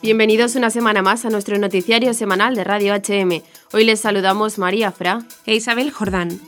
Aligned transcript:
Bienvenidos 0.00 0.54
una 0.54 0.70
semana 0.70 1.02
más 1.02 1.24
a 1.24 1.30
nuestro 1.30 1.58
noticiario 1.58 2.14
semanal 2.14 2.54
de 2.54 2.62
Radio 2.62 2.94
HM. 2.94 3.42
Hoy 3.72 3.84
les 3.84 3.98
saludamos 3.98 4.56
María 4.56 4.92
Fra 4.92 5.26
e 5.44 5.56
Isabel 5.56 5.90
Jordán. 5.90 6.40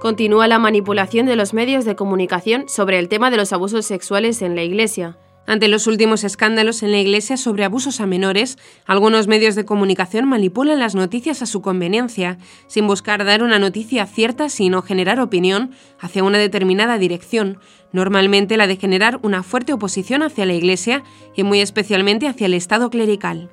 Continúa 0.00 0.48
la 0.48 0.58
manipulación 0.58 1.26
de 1.26 1.36
los 1.36 1.54
medios 1.54 1.84
de 1.84 1.94
comunicación 1.94 2.68
sobre 2.68 2.98
el 2.98 3.08
tema 3.08 3.30
de 3.30 3.36
los 3.36 3.52
abusos 3.52 3.86
sexuales 3.86 4.42
en 4.42 4.56
la 4.56 4.64
Iglesia. 4.64 5.16
Ante 5.44 5.66
los 5.66 5.88
últimos 5.88 6.22
escándalos 6.22 6.82
en 6.84 6.92
la 6.92 7.00
Iglesia 7.00 7.36
sobre 7.36 7.64
abusos 7.64 8.00
a 8.00 8.06
menores, 8.06 8.58
algunos 8.86 9.26
medios 9.26 9.56
de 9.56 9.64
comunicación 9.64 10.28
manipulan 10.28 10.78
las 10.78 10.94
noticias 10.94 11.42
a 11.42 11.46
su 11.46 11.60
conveniencia, 11.62 12.38
sin 12.68 12.86
buscar 12.86 13.24
dar 13.24 13.42
una 13.42 13.58
noticia 13.58 14.06
cierta, 14.06 14.48
sino 14.48 14.82
generar 14.82 15.18
opinión 15.18 15.72
hacia 15.98 16.22
una 16.22 16.38
determinada 16.38 16.96
dirección, 16.96 17.58
normalmente 17.90 18.56
la 18.56 18.68
de 18.68 18.76
generar 18.76 19.18
una 19.22 19.42
fuerte 19.42 19.72
oposición 19.72 20.22
hacia 20.22 20.46
la 20.46 20.54
Iglesia 20.54 21.02
y 21.34 21.42
muy 21.42 21.60
especialmente 21.60 22.28
hacia 22.28 22.46
el 22.46 22.54
Estado 22.54 22.88
clerical. 22.88 23.50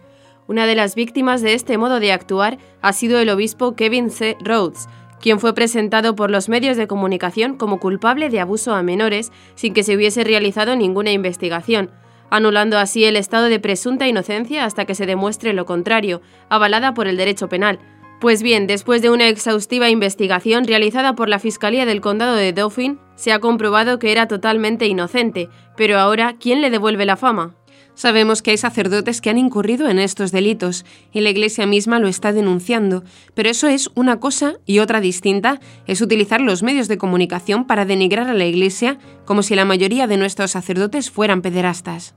Una 0.47 0.67
de 0.67 0.75
las 0.75 0.95
víctimas 0.95 1.41
de 1.41 1.53
este 1.53 1.77
modo 1.77 1.99
de 1.99 2.11
actuar 2.11 2.59
ha 2.81 2.93
sido 2.93 3.19
el 3.19 3.29
obispo 3.29 3.75
Kevin 3.75 4.09
C. 4.09 4.37
Rhodes, 4.43 4.87
quien 5.21 5.39
fue 5.39 5.53
presentado 5.53 6.15
por 6.15 6.31
los 6.31 6.49
medios 6.49 6.77
de 6.77 6.87
comunicación 6.87 7.55
como 7.55 7.79
culpable 7.79 8.29
de 8.29 8.39
abuso 8.39 8.73
a 8.73 8.83
menores 8.83 9.31
sin 9.55 9.73
que 9.73 9.83
se 9.83 9.95
hubiese 9.95 10.23
realizado 10.23 10.75
ninguna 10.75 11.11
investigación, 11.11 11.91
anulando 12.29 12.77
así 12.77 13.05
el 13.05 13.15
estado 13.15 13.45
de 13.45 13.59
presunta 13.59 14.07
inocencia 14.07 14.65
hasta 14.65 14.85
que 14.85 14.95
se 14.95 15.05
demuestre 15.05 15.53
lo 15.53 15.65
contrario, 15.65 16.21
avalada 16.49 16.93
por 16.93 17.07
el 17.07 17.17
derecho 17.17 17.49
penal. 17.49 17.79
Pues 18.19 18.43
bien, 18.43 18.67
después 18.67 19.01
de 19.01 19.09
una 19.09 19.29
exhaustiva 19.29 19.89
investigación 19.89 20.65
realizada 20.65 21.15
por 21.15 21.29
la 21.29 21.39
Fiscalía 21.39 21.85
del 21.85 22.01
Condado 22.01 22.35
de 22.35 22.51
Dauphin, 22.51 22.99
se 23.15 23.31
ha 23.31 23.39
comprobado 23.39 23.97
que 23.97 24.11
era 24.11 24.27
totalmente 24.27 24.87
inocente, 24.87 25.49
pero 25.77 25.97
ahora, 25.97 26.35
¿quién 26.37 26.59
le 26.59 26.69
devuelve 26.69 27.05
la 27.05 27.15
fama? 27.15 27.55
Sabemos 27.99 28.41
que 28.41 28.51
hay 28.51 28.57
sacerdotes 28.57 29.19
que 29.19 29.29
han 29.29 29.37
incurrido 29.37 29.89
en 29.89 29.99
estos 29.99 30.31
delitos 30.31 30.85
y 31.11 31.19
la 31.19 31.31
Iglesia 31.31 31.65
misma 31.65 31.99
lo 31.99 32.07
está 32.07 32.31
denunciando, 32.31 33.03
pero 33.33 33.49
eso 33.49 33.67
es 33.67 33.89
una 33.93 34.21
cosa 34.21 34.53
y 34.65 34.79
otra 34.79 35.01
distinta 35.01 35.59
es 35.85 35.99
utilizar 35.99 36.39
los 36.39 36.63
medios 36.63 36.87
de 36.87 36.97
comunicación 36.97 37.67
para 37.67 37.83
denigrar 37.83 38.29
a 38.29 38.33
la 38.33 38.45
Iglesia 38.45 38.97
como 39.25 39.43
si 39.43 39.53
la 39.53 39.65
mayoría 39.65 40.07
de 40.07 40.15
nuestros 40.15 40.51
sacerdotes 40.51 41.11
fueran 41.11 41.41
pederastas. 41.41 42.15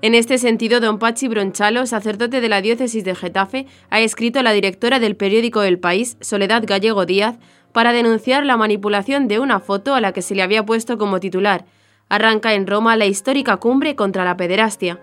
En 0.00 0.14
este 0.14 0.38
sentido, 0.38 0.80
don 0.80 0.98
Pachi 0.98 1.28
Bronchalo, 1.28 1.84
sacerdote 1.84 2.40
de 2.40 2.48
la 2.48 2.62
diócesis 2.62 3.04
de 3.04 3.14
Getafe, 3.14 3.66
ha 3.90 4.00
escrito 4.00 4.38
a 4.38 4.42
la 4.42 4.52
directora 4.52 5.00
del 5.00 5.16
periódico 5.16 5.62
El 5.62 5.78
País, 5.78 6.16
Soledad 6.22 6.62
Gallego 6.66 7.04
Díaz, 7.04 7.36
para 7.72 7.92
denunciar 7.92 8.46
la 8.46 8.56
manipulación 8.56 9.28
de 9.28 9.38
una 9.38 9.60
foto 9.60 9.94
a 9.94 10.00
la 10.00 10.14
que 10.14 10.22
se 10.22 10.34
le 10.34 10.42
había 10.42 10.64
puesto 10.64 10.96
como 10.96 11.20
titular. 11.20 11.66
Arranca 12.08 12.54
en 12.54 12.66
Roma 12.66 12.96
la 12.96 13.04
histórica 13.04 13.58
cumbre 13.58 13.94
contra 13.94 14.24
la 14.24 14.38
pederastia 14.38 14.98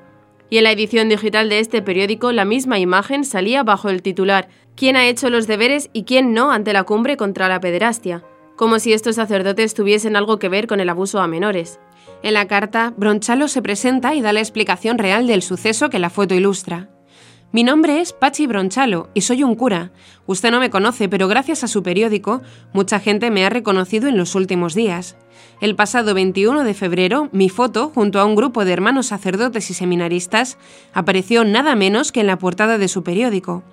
y 0.50 0.58
en 0.58 0.64
la 0.64 0.72
edición 0.72 1.09
digital 1.09 1.50
de 1.50 1.59
este 1.59 1.81
periódico 1.81 2.31
la 2.31 2.45
misma 2.45 2.80
imagen 2.80 3.23
salía 3.23 3.64
bajo 3.64 3.90
el 3.90 4.02
titular 4.02 4.48
¿Quién 4.78 4.95
ha 4.95 5.08
hecho 5.08 5.31
los 5.31 5.48
deberes 5.48 5.89
y 5.92 6.04
quién 6.04 6.36
no 6.36 6.52
ante 6.52 6.72
la 6.72 6.84
cumbre 6.84 7.17
contra 7.17 7.50
la 7.50 7.59
pederastia? 7.59 8.23
Como 8.56 8.78
si 8.78 8.94
estos 8.94 9.16
sacerdotes 9.16 9.73
tuviesen 9.73 10.16
algo 10.16 10.38
que 10.38 10.50
ver 10.50 10.67
con 10.67 10.80
el 10.80 10.89
abuso 10.89 11.20
a 11.20 11.26
menores. 11.26 11.80
En 12.22 12.36
la 12.36 12.45
carta, 12.45 12.94
Bronchalo 12.95 13.48
se 13.48 13.64
presenta 13.64 14.14
y 14.14 14.22
da 14.22 14.34
la 14.34 14.39
explicación 14.39 15.00
real 15.00 15.26
del 15.26 15.42
suceso 15.42 15.89
que 15.89 15.98
la 15.98 16.12
foto 16.12 16.36
ilustra. 16.36 16.89
Mi 17.53 17.64
nombre 17.64 18.02
es 18.02 18.12
Pachi 18.12 18.45
Bronchalo 18.45 19.09
y 19.14 19.22
soy 19.22 19.42
un 19.42 19.56
cura. 19.56 19.92
Usted 20.26 20.52
no 20.52 20.59
me 20.59 20.70
conoce, 20.70 21.08
pero 21.08 21.30
gracias 21.30 21.64
a 21.64 21.70
su 21.70 21.81
periódico, 21.81 22.42
mucha 22.73 23.00
gente 23.00 23.31
me 23.31 23.45
ha 23.45 23.50
reconocido 23.50 24.09
en 24.09 24.17
los 24.17 24.36
últimos 24.36 24.76
días. 24.76 25.16
El 25.62 25.73
pasado 25.73 26.14
21 26.14 26.66
de 26.66 26.73
febrero, 26.73 27.30
mi 27.31 27.48
foto, 27.48 27.89
junto 27.95 28.20
a 28.20 28.26
un 28.26 28.36
grupo 28.36 28.66
de 28.66 28.73
hermanos 28.73 29.08
sacerdotes 29.08 29.70
y 29.70 29.73
seminaristas, 29.73 30.58
apareció 30.94 31.45
nada 31.45 31.73
menos 31.78 32.12
que 32.12 32.20
en 32.20 32.27
la 32.27 32.38
portada 32.38 32.77
de 32.77 32.89
su 32.89 33.02
periódico. 33.02 33.64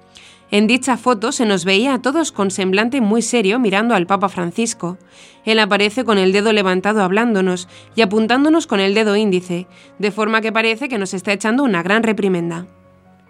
En 0.52 0.68
dicha 0.68 0.96
foto 0.96 1.32
se 1.32 1.44
nos 1.44 1.64
veía 1.64 1.94
a 1.94 2.00
todos 2.00 2.30
con 2.30 2.52
semblante 2.52 3.00
muy 3.00 3.22
serio 3.22 3.58
mirando 3.58 3.96
al 3.96 4.06
Papa 4.06 4.28
Francisco. 4.28 4.98
Él 5.44 5.58
aparece 5.58 6.04
con 6.04 6.18
el 6.18 6.30
dedo 6.30 6.52
levantado 6.52 7.02
hablándonos 7.02 7.66
y 7.96 8.02
apuntándonos 8.02 8.68
con 8.68 8.78
el 8.78 8.94
dedo 8.94 9.16
índice, 9.16 9.66
de 9.98 10.12
forma 10.12 10.42
que 10.42 10.52
parece 10.52 10.88
que 10.88 10.98
nos 10.98 11.12
está 11.12 11.32
echando 11.32 11.64
una 11.64 11.82
gran 11.82 12.04
reprimenda. 12.04 12.68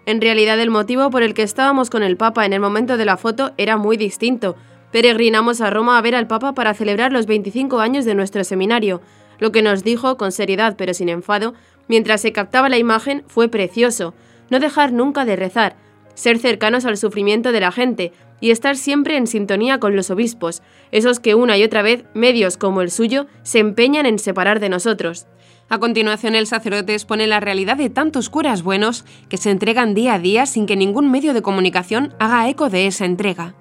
En 0.05 0.21
realidad 0.21 0.59
el 0.59 0.69
motivo 0.69 1.09
por 1.09 1.23
el 1.23 1.33
que 1.33 1.41
estábamos 1.41 1.89
con 1.89 2.03
el 2.03 2.15
Papa 2.15 2.45
en 2.45 2.53
el 2.53 2.59
momento 2.59 2.95
de 2.97 3.05
la 3.05 3.17
foto 3.17 3.53
era 3.57 3.75
muy 3.75 3.97
distinto. 3.97 4.55
Peregrinamos 4.91 5.61
a 5.61 5.71
Roma 5.71 5.97
a 5.97 6.01
ver 6.01 6.13
al 6.13 6.27
Papa 6.27 6.53
para 6.53 6.75
celebrar 6.75 7.11
los 7.11 7.25
25 7.25 7.79
años 7.79 8.05
de 8.05 8.13
nuestro 8.13 8.43
seminario. 8.43 9.01
Lo 9.39 9.51
que 9.51 9.63
nos 9.63 9.83
dijo, 9.83 10.15
con 10.15 10.31
seriedad 10.31 10.75
pero 10.77 10.93
sin 10.93 11.09
enfado, 11.09 11.55
mientras 11.87 12.21
se 12.21 12.31
captaba 12.31 12.69
la 12.69 12.77
imagen, 12.77 13.23
fue 13.27 13.47
precioso. 13.49 14.13
No 14.51 14.59
dejar 14.59 14.93
nunca 14.93 15.25
de 15.25 15.35
rezar, 15.35 15.75
ser 16.13 16.37
cercanos 16.37 16.85
al 16.85 16.97
sufrimiento 16.97 17.51
de 17.51 17.59
la 17.59 17.71
gente 17.71 18.13
y 18.39 18.51
estar 18.51 18.77
siempre 18.77 19.17
en 19.17 19.25
sintonía 19.25 19.79
con 19.79 19.95
los 19.95 20.11
obispos, 20.11 20.61
esos 20.91 21.19
que 21.19 21.33
una 21.33 21.57
y 21.57 21.63
otra 21.63 21.81
vez 21.81 22.05
medios 22.13 22.57
como 22.57 22.81
el 22.81 22.91
suyo 22.91 23.25
se 23.41 23.57
empeñan 23.57 24.05
en 24.05 24.19
separar 24.19 24.59
de 24.59 24.69
nosotros. 24.69 25.25
A 25.67 25.79
continuación, 25.79 26.35
el 26.35 26.45
sacerdote 26.45 26.93
expone 26.93 27.25
la 27.25 27.39
realidad 27.39 27.77
de 27.77 27.89
tantos 27.89 28.29
curas 28.29 28.61
buenos 28.61 29.03
que 29.29 29.37
se 29.37 29.49
entregan 29.49 29.95
día 29.95 30.13
a 30.13 30.19
día 30.19 30.45
sin 30.45 30.67
que 30.67 30.75
ningún 30.75 31.09
medio 31.09 31.33
de 31.33 31.41
comunicación 31.41 32.13
haga 32.19 32.47
eco 32.47 32.69
de 32.69 32.85
esa 32.85 33.05
entrega. 33.05 33.55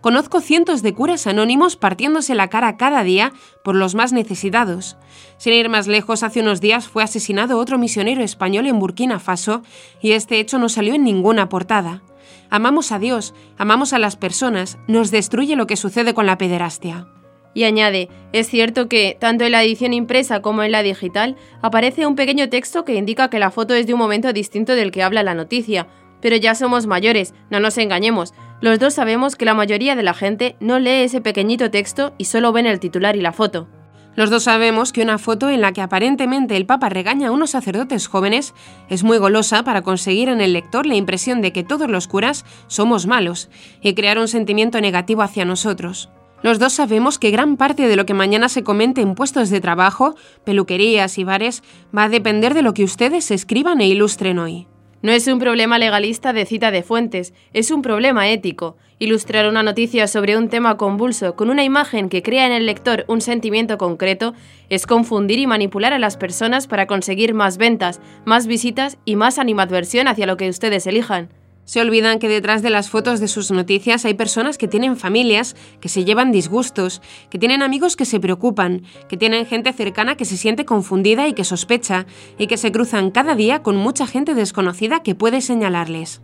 Conozco 0.00 0.40
cientos 0.40 0.82
de 0.82 0.94
curas 0.94 1.26
anónimos 1.26 1.76
partiéndose 1.76 2.34
la 2.34 2.48
cara 2.48 2.76
cada 2.76 3.02
día 3.04 3.32
por 3.62 3.74
los 3.74 3.94
más 3.94 4.12
necesitados. 4.12 4.96
Sin 5.36 5.52
ir 5.52 5.68
más 5.68 5.86
lejos, 5.86 6.22
hace 6.22 6.40
unos 6.40 6.60
días 6.60 6.88
fue 6.88 7.02
asesinado 7.02 7.58
otro 7.58 7.78
misionero 7.78 8.22
español 8.22 8.66
en 8.66 8.78
Burkina 8.78 9.18
Faso 9.18 9.62
y 10.00 10.12
este 10.12 10.40
hecho 10.40 10.58
no 10.58 10.68
salió 10.68 10.94
en 10.94 11.04
ninguna 11.04 11.48
portada. 11.48 12.02
Amamos 12.50 12.92
a 12.92 12.98
Dios, 12.98 13.34
amamos 13.58 13.92
a 13.92 13.98
las 13.98 14.16
personas, 14.16 14.78
nos 14.88 15.10
destruye 15.10 15.56
lo 15.56 15.66
que 15.66 15.76
sucede 15.76 16.14
con 16.14 16.26
la 16.26 16.38
pederastia. 16.38 17.06
Y 17.54 17.64
añade, 17.64 18.08
es 18.32 18.48
cierto 18.48 18.88
que, 18.88 19.16
tanto 19.18 19.44
en 19.44 19.52
la 19.52 19.62
edición 19.62 19.94
impresa 19.94 20.42
como 20.42 20.64
en 20.64 20.72
la 20.72 20.82
digital, 20.82 21.36
aparece 21.62 22.06
un 22.06 22.16
pequeño 22.16 22.48
texto 22.48 22.84
que 22.84 22.96
indica 22.96 23.30
que 23.30 23.38
la 23.38 23.52
foto 23.52 23.74
es 23.74 23.86
de 23.86 23.94
un 23.94 24.00
momento 24.00 24.32
distinto 24.32 24.74
del 24.74 24.90
que 24.90 25.04
habla 25.04 25.22
la 25.22 25.34
noticia. 25.34 25.86
Pero 26.20 26.36
ya 26.36 26.54
somos 26.54 26.86
mayores, 26.86 27.32
no 27.50 27.60
nos 27.60 27.78
engañemos. 27.78 28.34
Los 28.60 28.80
dos 28.80 28.94
sabemos 28.94 29.36
que 29.36 29.44
la 29.44 29.54
mayoría 29.54 29.94
de 29.94 30.02
la 30.02 30.14
gente 30.14 30.56
no 30.58 30.78
lee 30.78 31.04
ese 31.04 31.20
pequeñito 31.20 31.70
texto 31.70 32.14
y 32.18 32.24
solo 32.24 32.50
ven 32.52 32.66
el 32.66 32.80
titular 32.80 33.14
y 33.14 33.20
la 33.20 33.32
foto. 33.32 33.68
Los 34.16 34.30
dos 34.30 34.44
sabemos 34.44 34.92
que 34.92 35.02
una 35.02 35.18
foto 35.18 35.50
en 35.50 35.60
la 35.60 35.72
que 35.72 35.82
aparentemente 35.82 36.56
el 36.56 36.66
Papa 36.66 36.88
regaña 36.88 37.28
a 37.28 37.32
unos 37.32 37.50
sacerdotes 37.50 38.06
jóvenes 38.06 38.54
es 38.88 39.02
muy 39.02 39.18
golosa 39.18 39.64
para 39.64 39.82
conseguir 39.82 40.28
en 40.28 40.40
el 40.40 40.52
lector 40.52 40.86
la 40.86 40.94
impresión 40.94 41.42
de 41.42 41.52
que 41.52 41.64
todos 41.64 41.90
los 41.90 42.06
curas 42.06 42.44
somos 42.68 43.06
malos 43.06 43.50
y 43.80 43.94
crear 43.94 44.18
un 44.18 44.28
sentimiento 44.28 44.80
negativo 44.80 45.22
hacia 45.22 45.44
nosotros. 45.44 46.10
Los 46.44 46.58
dos 46.58 46.74
sabemos 46.74 47.18
que 47.18 47.30
gran 47.30 47.56
parte 47.56 47.88
de 47.88 47.96
lo 47.96 48.04
que 48.04 48.12
mañana 48.12 48.50
se 48.50 48.62
comente 48.62 49.00
en 49.00 49.14
puestos 49.14 49.48
de 49.48 49.62
trabajo, 49.62 50.14
peluquerías 50.44 51.16
y 51.16 51.24
bares 51.24 51.62
va 51.96 52.02
a 52.04 52.08
depender 52.10 52.52
de 52.52 52.60
lo 52.60 52.74
que 52.74 52.84
ustedes 52.84 53.30
escriban 53.30 53.80
e 53.80 53.88
ilustren 53.88 54.38
hoy. 54.38 54.66
No 55.00 55.10
es 55.10 55.26
un 55.26 55.38
problema 55.38 55.78
legalista 55.78 56.34
de 56.34 56.44
cita 56.44 56.70
de 56.70 56.82
fuentes, 56.82 57.32
es 57.54 57.70
un 57.70 57.80
problema 57.80 58.28
ético. 58.28 58.76
Ilustrar 58.98 59.48
una 59.48 59.62
noticia 59.62 60.06
sobre 60.06 60.36
un 60.36 60.50
tema 60.50 60.76
convulso 60.76 61.34
con 61.34 61.48
una 61.48 61.64
imagen 61.64 62.10
que 62.10 62.22
crea 62.22 62.44
en 62.44 62.52
el 62.52 62.66
lector 62.66 63.06
un 63.08 63.22
sentimiento 63.22 63.78
concreto 63.78 64.34
es 64.68 64.86
confundir 64.86 65.38
y 65.38 65.46
manipular 65.46 65.94
a 65.94 65.98
las 65.98 66.18
personas 66.18 66.66
para 66.66 66.86
conseguir 66.86 67.32
más 67.32 67.56
ventas, 67.56 68.02
más 68.26 68.46
visitas 68.46 68.98
y 69.06 69.16
más 69.16 69.38
animadversión 69.38 70.08
hacia 70.08 70.26
lo 70.26 70.36
que 70.36 70.50
ustedes 70.50 70.86
elijan. 70.86 71.30
Se 71.64 71.80
olvidan 71.80 72.18
que 72.18 72.28
detrás 72.28 72.62
de 72.62 72.70
las 72.70 72.90
fotos 72.90 73.20
de 73.20 73.28
sus 73.28 73.50
noticias 73.50 74.04
hay 74.04 74.14
personas 74.14 74.58
que 74.58 74.68
tienen 74.68 74.96
familias, 74.96 75.56
que 75.80 75.88
se 75.88 76.04
llevan 76.04 76.30
disgustos, 76.30 77.00
que 77.30 77.38
tienen 77.38 77.62
amigos 77.62 77.96
que 77.96 78.04
se 78.04 78.20
preocupan, 78.20 78.82
que 79.08 79.16
tienen 79.16 79.46
gente 79.46 79.72
cercana 79.72 80.16
que 80.16 80.26
se 80.26 80.36
siente 80.36 80.66
confundida 80.66 81.26
y 81.26 81.32
que 81.32 81.44
sospecha, 81.44 82.06
y 82.38 82.48
que 82.48 82.58
se 82.58 82.70
cruzan 82.70 83.10
cada 83.10 83.34
día 83.34 83.62
con 83.62 83.76
mucha 83.76 84.06
gente 84.06 84.34
desconocida 84.34 85.02
que 85.02 85.14
puede 85.14 85.40
señalarles. 85.40 86.20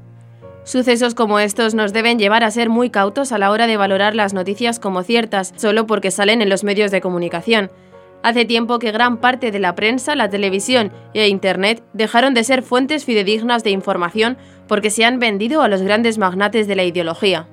Sucesos 0.65 1.15
como 1.15 1.39
estos 1.39 1.75
nos 1.75 1.95
deben 1.95 2.19
llevar 2.19 2.45
a 2.45 2.51
ser 2.51 2.69
muy 2.69 2.91
cautos 2.91 3.33
a 3.33 3.39
la 3.39 3.51
hora 3.51 3.67
de 3.67 3.79
valorar 3.79 4.15
las 4.15 4.35
noticias 4.35 4.79
como 4.79 5.03
ciertas, 5.03 5.55
solo 5.57 5.87
porque 5.87 6.11
salen 6.11 6.43
en 6.43 6.51
los 6.51 6.65
medios 6.65 6.91
de 6.91 7.01
comunicación. 7.01 7.71
Hace 8.23 8.45
tiempo 8.45 8.79
que 8.79 8.93
gran 8.93 9.17
parte 9.17 9.51
de 9.51 9.59
la 9.59 9.75
prensa, 9.75 10.15
la 10.15 10.29
televisión 10.29 10.93
e 11.15 11.29
Internet 11.29 11.83
dejaron 11.95 12.35
de 12.35 12.45
ser 12.45 12.63
fuentes 12.63 13.07
fidedignas 13.07 13.65
de 13.65 13.71
información 13.71 14.37
porque 14.69 14.91
se 14.91 15.05
han 15.05 15.19
vendido 15.19 15.63
a 15.63 15.69
los 15.69 15.81
grandes 15.81 16.19
magnates 16.19 16.69
de 16.69 16.77
la 16.77 16.85
ideología. 16.85 17.49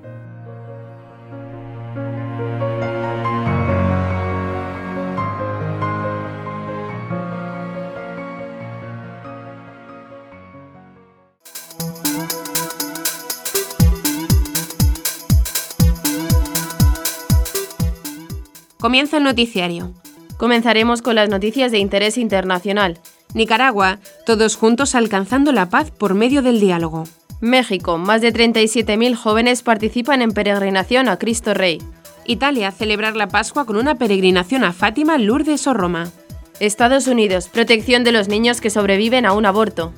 Comienza 18.79 19.17
el 19.17 19.23
noticiario. 19.23 19.93
Comenzaremos 20.37 21.01
con 21.01 21.15
las 21.15 21.29
noticias 21.29 21.71
de 21.71 21.79
interés 21.79 22.17
internacional. 22.17 22.99
Nicaragua, 23.33 23.99
todos 24.25 24.55
juntos 24.55 24.95
alcanzando 24.95 25.51
la 25.51 25.69
paz 25.69 25.91
por 25.91 26.13
medio 26.13 26.41
del 26.41 26.59
diálogo. 26.59 27.05
México, 27.41 27.97
más 27.97 28.21
de 28.21 28.33
37.000 28.33 29.15
jóvenes 29.15 29.61
participan 29.61 30.21
en 30.21 30.31
peregrinación 30.31 31.09
a 31.09 31.17
Cristo 31.17 31.53
Rey. 31.53 31.79
Italia, 32.25 32.71
celebrar 32.71 33.15
la 33.15 33.27
Pascua 33.27 33.65
con 33.65 33.77
una 33.77 33.95
peregrinación 33.95 34.63
a 34.63 34.73
Fátima, 34.73 35.17
Lourdes 35.17 35.65
o 35.67 35.73
Roma. 35.73 36.11
Estados 36.59 37.07
Unidos, 37.07 37.47
protección 37.47 38.03
de 38.03 38.11
los 38.11 38.27
niños 38.27 38.61
que 38.61 38.69
sobreviven 38.69 39.25
a 39.25 39.33
un 39.33 39.45
aborto. 39.45 39.93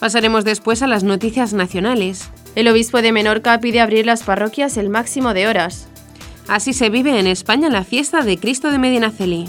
Pasaremos 0.00 0.44
después 0.44 0.82
a 0.82 0.86
las 0.86 1.02
noticias 1.02 1.52
nacionales. 1.52 2.30
El 2.54 2.68
obispo 2.68 3.02
de 3.02 3.10
Menorca 3.10 3.58
pide 3.58 3.80
abrir 3.80 4.06
las 4.06 4.22
parroquias 4.22 4.76
el 4.76 4.90
máximo 4.90 5.34
de 5.34 5.48
horas. 5.48 5.88
Así 6.46 6.72
se 6.72 6.88
vive 6.88 7.18
en 7.18 7.26
España 7.26 7.68
la 7.68 7.82
fiesta 7.82 8.22
de 8.22 8.38
Cristo 8.38 8.70
de 8.70 8.78
Medinaceli. 8.78 9.48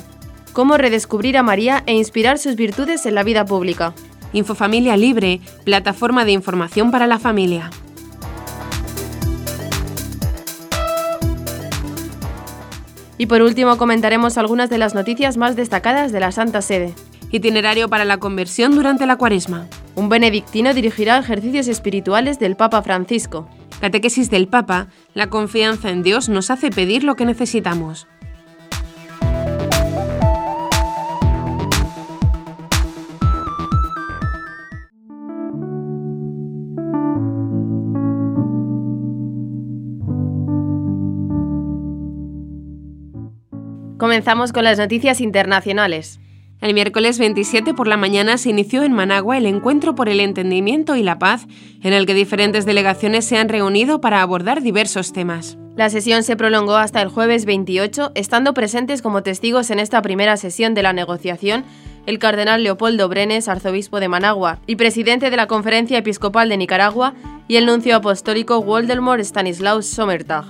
Cómo 0.51 0.78
redescubrir 0.78 1.38
a 1.38 1.44
María 1.44 1.84
e 1.86 1.94
inspirar 1.94 2.40
sus 2.40 2.56
virtudes 2.56 3.06
en 3.06 3.13
la 3.13 3.24
vida 3.24 3.46
pública. 3.46 3.94
Infofamilia 4.34 4.98
Libre, 4.98 5.40
plataforma 5.66 6.25
de 6.25 6.31
información 6.31 6.90
para 6.90 7.06
la 7.06 7.19
familia. 7.19 7.69
Y 13.19 13.28
por 13.28 13.44
último 13.44 13.78
comentaremos 13.78 14.38
algunas 14.38 14.69
de 14.72 14.80
las 14.80 14.95
noticias 14.95 15.38
más 15.38 15.56
destacadas 15.56 16.12
de 16.12 16.19
la 16.19 16.31
Santa 16.31 16.62
Sede. 16.63 16.95
Itinerario 17.31 17.90
para 17.90 18.06
la 18.06 18.18
conversión 18.18 18.74
durante 18.74 19.06
la 19.06 19.16
cuaresma. 19.16 19.68
Un 19.94 20.10
benedictino 20.10 20.74
dirigirá 20.74 21.20
ejercicios 21.20 21.68
espirituales 21.68 22.40
del 22.40 22.56
Papa 22.56 22.81
Francisco. 22.81 23.48
Catequesis 23.80 24.31
del 24.31 24.48
Papa, 24.48 24.88
la 25.14 25.28
confianza 25.28 25.92
en 25.92 26.02
Dios 26.02 26.28
nos 26.28 26.50
hace 26.50 26.72
pedir 26.72 27.04
lo 27.04 27.16
que 27.16 27.26
necesitamos. 27.26 28.08
Comenzamos 44.00 44.52
con 44.52 44.64
las 44.64 44.80
noticias 44.80 45.22
internacionales. 45.22 46.20
El 46.61 46.73
miércoles 46.73 47.19
27 47.19 47.73
por 47.73 47.88
la 47.88 47.95
mañana 47.95 48.38
se 48.38 48.50
inició 48.50 48.83
en 48.83 48.91
Managua 48.91 49.38
el 49.38 49.45
Encuentro 49.45 49.95
por 49.95 50.09
el 50.09 50.19
Entendimiento 50.19 50.97
y 50.97 51.03
la 51.03 51.17
Paz, 51.17 51.47
en 51.81 51.94
el 51.94 52.06
que 52.06 52.13
diferentes 52.13 52.65
delegaciones 52.65 53.23
se 53.23 53.38
han 53.38 53.47
reunido 53.47 54.01
para 54.01 54.21
abordar 54.21 54.61
diversos 54.61 55.13
temas. 55.13 55.57
La 55.77 55.89
sesión 55.89 56.23
se 56.23 56.35
prolongó 56.35 56.75
hasta 56.75 57.01
el 57.01 57.07
jueves 57.07 57.45
28, 57.45 58.11
estando 58.13 58.53
presentes 58.53 59.01
como 59.01 59.23
testigos 59.23 59.71
en 59.71 59.79
esta 59.79 60.01
primera 60.01 60.35
sesión 60.35 60.73
de 60.73 60.83
la 60.83 60.91
negociación 60.91 61.63
el 62.06 62.19
cardenal 62.19 62.63
Leopoldo 62.63 63.07
Brenes, 63.07 63.47
arzobispo 63.47 64.00
de 64.00 64.07
Managua 64.07 64.59
y 64.65 64.75
presidente 64.77 65.29
de 65.29 65.38
la 65.38 65.47
Conferencia 65.47 66.00
Episcopal 66.00 66.50
de 66.50 66.57
Nicaragua, 66.57 67.13
y 67.47 67.56
el 67.56 67.65
nuncio 67.65 67.95
apostólico 67.95 68.59
Woldemort 68.59 69.21
Stanislaus 69.21 69.85
Sommertag. 69.85 70.45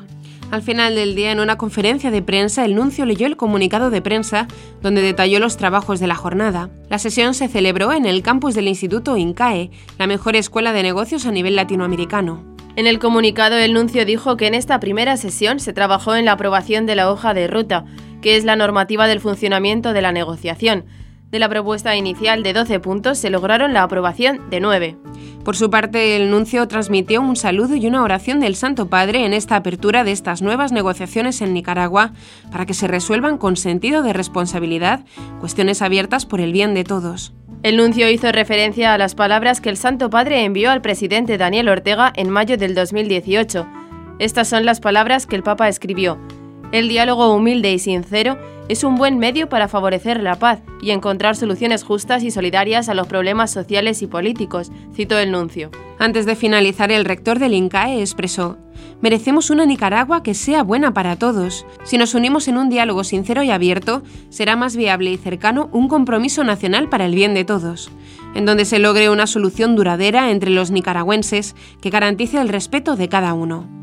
Al 0.52 0.64
final 0.64 0.96
del 0.96 1.14
día, 1.14 1.32
en 1.32 1.40
una 1.40 1.58
conferencia 1.58 2.10
de 2.10 2.24
prensa, 2.24 2.66
el 2.66 2.74
nuncio 2.74 3.06
leyó 3.06 3.28
el 3.28 3.38
comunicado 3.38 3.92
de 3.92 4.02
prensa 4.02 4.48
donde 4.82 5.02
detalló 5.02 5.40
los 5.40 5.58
trabajos 5.58 6.00
de 6.00 6.08
la 6.08 6.16
jornada. 6.16 6.72
La 6.90 6.98
sesión 6.98 7.36
se 7.36 7.48
celebró 7.48 7.94
en 7.94 8.08
el 8.08 8.24
campus 8.24 8.56
del 8.56 8.68
Instituto 8.68 9.16
INCAE, 9.16 9.70
la 10.00 10.08
mejor 10.08 10.36
escuela 10.36 10.74
de 10.74 10.82
negocios 10.82 11.28
a 11.28 11.32
nivel 11.32 11.56
latinoamericano. 11.56 12.44
En 12.76 12.88
el 12.88 12.98
comunicado, 12.98 13.58
el 13.58 13.74
nuncio 13.74 14.06
dijo 14.06 14.38
que 14.38 14.48
en 14.48 14.56
esta 14.56 14.80
primera 14.80 15.18
sesión 15.18 15.60
se 15.60 15.74
trabajó 15.74 16.16
en 16.16 16.26
la 16.26 16.32
aprobación 16.32 16.88
de 16.88 16.96
la 16.96 17.12
hoja 17.12 17.36
de 17.36 17.48
ruta, 17.48 17.86
que 18.24 18.36
es 18.36 18.44
la 18.44 18.56
normativa 18.56 19.08
del 19.08 19.20
funcionamiento 19.20 19.94
de 19.94 20.02
la 20.02 20.12
negociación. 20.12 20.86
De 21.32 21.38
la 21.38 21.48
propuesta 21.48 21.96
inicial 21.96 22.42
de 22.42 22.54
12 22.54 22.80
puntos 22.80 23.20
se 23.20 23.30
lograron 23.30 23.72
la 23.72 23.84
aprobación 23.84 24.50
de 24.50 24.60
9. 24.60 24.98
Por 25.46 25.56
su 25.56 25.70
parte, 25.70 26.16
el 26.16 26.32
nuncio 26.32 26.68
transmitió 26.68 27.22
un 27.22 27.36
saludo 27.36 27.76
y 27.76 27.86
una 27.86 28.02
oración 28.02 28.40
del 28.40 28.56
Santo 28.56 28.90
Padre 28.90 29.26
en 29.26 29.34
esta 29.34 29.56
apertura 29.56 30.04
de 30.04 30.12
estas 30.12 30.42
nuevas 30.42 30.72
negociaciones 30.72 31.42
en 31.42 31.54
Nicaragua 31.54 32.14
para 32.52 32.66
que 32.66 32.74
se 32.74 32.88
resuelvan 32.88 33.38
con 33.38 33.58
sentido 33.58 34.02
de 34.02 34.14
responsabilidad 34.14 35.02
cuestiones 35.40 35.84
abiertas 35.84 36.26
por 36.26 36.42
el 36.42 36.52
bien 36.52 36.74
de 36.74 36.84
todos. 36.84 37.32
El 37.62 37.78
nuncio 37.78 38.10
hizo 38.10 38.32
referencia 38.32 38.96
a 38.96 38.98
las 38.98 39.14
palabras 39.14 39.62
que 39.62 39.70
el 39.70 39.78
Santo 39.78 40.10
Padre 40.10 40.46
envió 40.46 40.72
al 40.72 40.82
presidente 40.82 41.38
Daniel 41.38 41.70
Ortega 41.70 42.12
en 42.16 42.32
mayo 42.32 42.58
del 42.58 42.74
2018. 42.74 43.68
Estas 44.18 44.48
son 44.48 44.66
las 44.66 44.80
palabras 44.80 45.28
que 45.28 45.36
el 45.36 45.44
Papa 45.44 45.68
escribió. 45.68 46.18
El 46.72 46.88
diálogo 46.88 47.34
humilde 47.34 47.74
y 47.74 47.80
sincero 47.80 48.38
es 48.68 48.84
un 48.84 48.96
buen 48.96 49.18
medio 49.18 49.50
para 49.50 49.68
favorecer 49.68 50.22
la 50.22 50.36
paz 50.36 50.60
y 50.82 50.92
encontrar 50.92 51.36
soluciones 51.36 51.84
justas 51.84 52.24
y 52.24 52.30
solidarias 52.30 52.90
a 52.90 52.94
los 52.94 53.08
problemas 53.08 53.50
sociales 53.50 54.04
y 54.04 54.08
políticos, 54.08 54.72
citó 54.94 55.18
el 55.18 55.32
nuncio. 55.32 55.72
Antes 55.98 56.28
de 56.28 56.36
finalizar, 56.36 56.92
el 56.92 57.06
rector 57.06 57.40
del 57.40 57.56
INCAE 57.56 58.02
expresó, 58.02 58.58
Merecemos 59.02 59.50
una 59.50 59.66
Nicaragua 59.66 60.22
que 60.22 60.36
sea 60.36 60.62
buena 60.62 60.94
para 60.94 61.16
todos. 61.16 61.66
Si 61.84 61.98
nos 61.98 62.14
unimos 62.14 62.48
en 62.48 62.58
un 62.58 62.70
diálogo 62.70 63.04
sincero 63.04 63.42
y 63.42 63.50
abierto, 63.50 64.04
será 64.30 64.56
más 64.56 64.76
viable 64.76 65.12
y 65.12 65.18
cercano 65.18 65.70
un 65.72 65.88
compromiso 65.88 66.44
nacional 66.44 66.90
para 66.90 67.06
el 67.06 67.16
bien 67.16 67.34
de 67.34 67.46
todos, 67.46 67.90
en 68.36 68.46
donde 68.46 68.66
se 68.66 68.78
logre 68.78 69.10
una 69.10 69.26
solución 69.26 69.76
duradera 69.76 70.30
entre 70.32 70.52
los 70.52 70.70
nicaragüenses 70.70 71.56
que 71.82 71.90
garantice 71.90 72.40
el 72.40 72.50
respeto 72.50 72.96
de 72.96 73.10
cada 73.10 73.34
uno. 73.34 73.80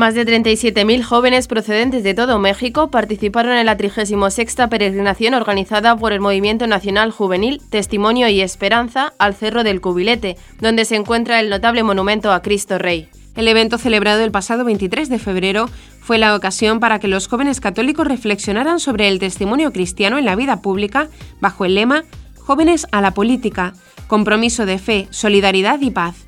Más 0.00 0.14
de 0.14 0.24
37.000 0.24 1.02
jóvenes 1.02 1.46
procedentes 1.46 2.02
de 2.02 2.14
todo 2.14 2.38
México 2.38 2.90
participaron 2.90 3.58
en 3.58 3.66
la 3.66 3.76
36 3.76 4.56
peregrinación 4.70 5.34
organizada 5.34 5.94
por 5.94 6.14
el 6.14 6.20
Movimiento 6.20 6.66
Nacional 6.66 7.10
Juvenil 7.10 7.60
Testimonio 7.68 8.26
y 8.28 8.40
Esperanza 8.40 9.12
al 9.18 9.34
Cerro 9.34 9.62
del 9.62 9.82
Cubilete, 9.82 10.38
donde 10.58 10.86
se 10.86 10.96
encuentra 10.96 11.38
el 11.38 11.50
notable 11.50 11.82
monumento 11.82 12.32
a 12.32 12.40
Cristo 12.40 12.78
Rey. 12.78 13.10
El 13.36 13.46
evento 13.46 13.76
celebrado 13.76 14.24
el 14.24 14.30
pasado 14.30 14.64
23 14.64 15.10
de 15.10 15.18
febrero 15.18 15.68
fue 16.00 16.16
la 16.16 16.34
ocasión 16.34 16.80
para 16.80 16.98
que 16.98 17.06
los 17.06 17.28
jóvenes 17.28 17.60
católicos 17.60 18.06
reflexionaran 18.06 18.80
sobre 18.80 19.06
el 19.06 19.18
testimonio 19.18 19.70
cristiano 19.70 20.16
en 20.16 20.24
la 20.24 20.34
vida 20.34 20.62
pública 20.62 21.08
bajo 21.42 21.66
el 21.66 21.74
lema 21.74 22.04
Jóvenes 22.38 22.86
a 22.90 23.02
la 23.02 23.12
política, 23.12 23.74
compromiso 24.06 24.64
de 24.64 24.78
fe, 24.78 25.08
solidaridad 25.10 25.78
y 25.82 25.90
paz. 25.90 26.24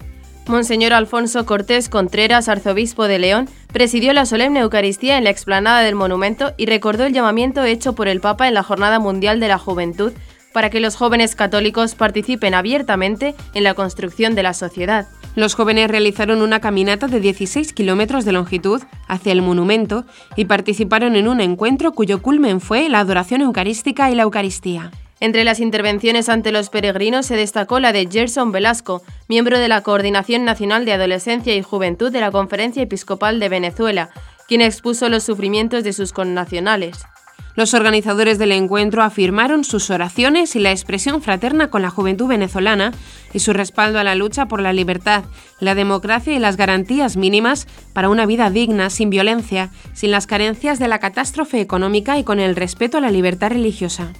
Monseñor 0.49 0.93
Alfonso 0.93 1.47
Cortés 1.47 1.89
Contreras, 1.89 2.49
arzobispo 2.49 3.07
de 3.07 3.19
León, 3.19 3.49
presidió 3.73 4.13
la 4.13 4.27
solemne 4.27 4.61
Eucaristía 4.61 5.17
en 5.17 5.25
la 5.25 5.31
explanada 5.31 5.81
del 5.83 5.95
monumento 5.95 6.53
y 6.57 6.67
recordó 6.67 7.05
el 7.05 7.13
llamamiento 7.13 7.63
hecho 7.65 7.95
por 7.95 8.09
el 8.09 8.21
Papa 8.21 8.49
en 8.49 8.55
la 8.55 8.63
Jornada 8.63 8.99
Mundial 8.99 9.39
de 9.39 9.49
la 9.49 9.59
Juventud 9.59 10.13
para 10.53 10.69
que 10.69 10.81
los 10.81 10.97
jóvenes 10.97 11.35
católicos 11.35 11.95
participen 11.95 12.55
abiertamente 12.55 13.35
en 13.55 13.65
la 13.65 13.75
construcción 13.75 14.35
de 14.35 14.43
la 14.43 14.53
sociedad. 14.53 15.09
Los 15.35 15.55
jóvenes 15.55 15.91
realizaron 15.91 16.43
una 16.43 16.61
caminata 16.61 17.07
de 17.07 17.21
16 17.21 17.73
kilómetros 17.73 18.25
de 18.25 18.33
longitud 18.33 18.83
hacia 19.09 19.33
el 19.33 19.41
monumento 19.41 20.05
y 20.37 20.45
participaron 20.45 21.17
en 21.17 21.29
un 21.29 21.41
encuentro 21.41 21.93
cuyo 21.93 22.21
culmen 22.21 22.61
fue 22.61 22.89
la 22.91 22.99
adoración 22.99 23.41
eucarística 23.41 24.11
y 24.11 24.15
la 24.15 24.25
Eucaristía. 24.25 24.91
Entre 25.23 25.45
las 25.45 25.61
intervenciones 25.61 26.29
ante 26.29 26.51
los 26.51 26.69
peregrinos 26.69 27.27
se 27.27 27.37
destacó 27.37 27.79
la 27.79 27.93
de 27.93 28.09
Gerson 28.11 28.51
Velasco, 28.51 29.05
miembro 29.29 29.61
de 29.61 29.69
la 29.69 29.81
Coordinación 29.81 30.45
Nacional 30.45 30.85
de 30.85 30.95
Adolescencia 30.95 31.55
y 31.55 31.63
Juventud 31.63 32.11
de 32.11 32.21
la 32.21 32.33
Conferencia 32.33 32.83
Episcopal 32.83 33.39
de 33.39 33.49
Venezuela, 33.49 34.11
quien 34.49 34.63
expuso 34.63 35.09
los 35.09 35.23
sufrimientos 35.23 35.85
de 35.85 35.93
sus 35.93 36.13
connacionales. 36.13 37.05
Los 37.55 37.73
organizadores 37.73 38.41
del 38.41 38.51
encuentro 38.51 39.05
afirmaron 39.05 39.63
sus 39.63 39.91
oraciones 39.91 40.57
y 40.57 40.59
la 40.59 40.73
expresión 40.73 41.23
fraterna 41.23 41.71
con 41.71 41.83
la 41.83 41.91
juventud 41.91 42.27
venezolana 42.27 42.93
y 43.33 43.39
su 43.39 43.53
respaldo 43.53 44.01
a 44.01 44.05
la 44.05 44.17
lucha 44.17 44.47
por 44.47 44.61
la 44.61 44.73
libertad, 44.73 45.23
la 45.61 45.77
democracia 45.77 46.35
y 46.35 46.41
las 46.41 46.57
garantías 46.57 47.17
mínimas 47.17 47.69
para 47.93 48.09
una 48.09 48.27
vida 48.27 48.51
digna, 48.51 48.91
sin 48.91 49.09
violencia, 49.09 49.71
sin 49.93 50.11
las 50.11 50.27
carencias 50.27 50.81
de 50.81 50.89
la 50.89 50.99
catástrofe 50.99 51.61
económica 51.61 52.19
y 52.19 52.25
con 52.25 52.41
el 52.41 52.57
respeto 52.57 52.99
a 52.99 53.01
la 53.01 53.13
libertad 53.13 53.51
religiosa. 53.51 54.13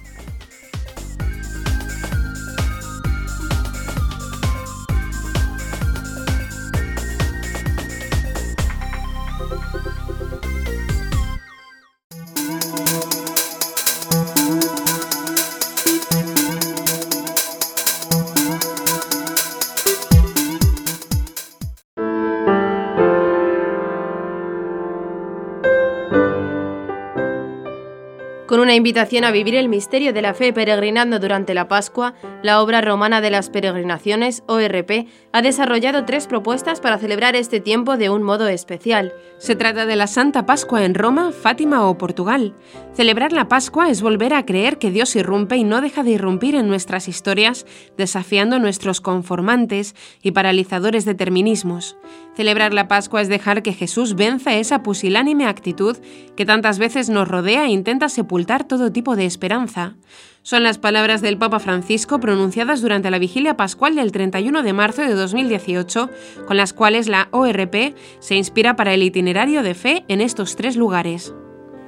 Una 28.73 28.77
invitación 28.77 29.23
a 29.23 29.29
vivir 29.29 29.53
el 29.53 29.69
misterio 29.69 30.13
de 30.13 30.23
la 30.23 30.33
fe 30.33 30.51
peregrinando 30.51 31.19
durante 31.19 31.53
la 31.53 31.67
Pascua, 31.67 32.15
la 32.41 32.59
obra 32.59 32.81
romana 32.81 33.21
de 33.21 33.29
las 33.29 33.51
peregrinaciones, 33.51 34.41
ORP, 34.47 35.07
ha 35.31 35.43
desarrollado 35.43 36.05
tres 36.05 36.25
propuestas 36.25 36.81
para 36.81 36.97
celebrar 36.97 37.35
este 37.35 37.59
tiempo 37.59 37.97
de 37.97 38.09
un 38.09 38.23
modo 38.23 38.47
especial. 38.47 39.13
Se 39.37 39.55
trata 39.55 39.85
de 39.85 39.95
la 39.95 40.07
Santa 40.07 40.47
Pascua 40.47 40.85
en 40.85 40.95
Roma, 40.95 41.31
Fátima 41.31 41.87
o 41.87 41.99
Portugal. 41.99 42.55
Celebrar 42.95 43.31
la 43.31 43.47
Pascua 43.47 43.91
es 43.91 44.01
volver 44.01 44.33
a 44.33 44.43
creer 44.43 44.79
que 44.79 44.89
Dios 44.89 45.15
irrumpe 45.15 45.55
y 45.55 45.63
no 45.63 45.79
deja 45.79 46.01
de 46.01 46.11
irrumpir 46.11 46.55
en 46.55 46.67
nuestras 46.67 47.07
historias, 47.07 47.67
desafiando 47.95 48.57
nuestros 48.57 49.01
conformantes 49.01 49.93
y 50.23 50.31
paralizadores 50.31 51.05
determinismos. 51.05 51.95
Celebrar 52.35 52.73
la 52.73 52.87
Pascua 52.87 53.21
es 53.21 53.27
dejar 53.27 53.61
que 53.61 53.73
Jesús 53.73 54.15
venza 54.15 54.55
esa 54.55 54.81
pusilánime 54.81 55.45
actitud 55.45 55.97
que 56.35 56.47
tantas 56.47 56.79
veces 56.79 57.09
nos 57.09 57.27
rodea 57.27 57.65
e 57.65 57.69
intenta 57.69 58.09
sepultar 58.09 58.62
todo 58.67 58.91
tipo 58.91 59.15
de 59.15 59.25
esperanza. 59.25 59.95
Son 60.41 60.63
las 60.63 60.77
palabras 60.77 61.21
del 61.21 61.37
Papa 61.37 61.59
Francisco 61.59 62.19
pronunciadas 62.19 62.81
durante 62.81 63.09
la 63.09 63.19
vigilia 63.19 63.55
pascual 63.55 63.95
del 63.95 64.11
31 64.11 64.61
de 64.61 64.73
marzo 64.73 65.01
de 65.01 65.13
2018, 65.13 66.09
con 66.45 66.57
las 66.57 66.73
cuales 66.73 67.07
la 67.07 67.29
ORP 67.31 67.95
se 68.19 68.35
inspira 68.35 68.75
para 68.75 68.93
el 68.93 69.03
itinerario 69.03 69.63
de 69.63 69.73
fe 69.73 70.03
en 70.07 70.19
estos 70.19 70.55
tres 70.55 70.75
lugares. 70.75 71.33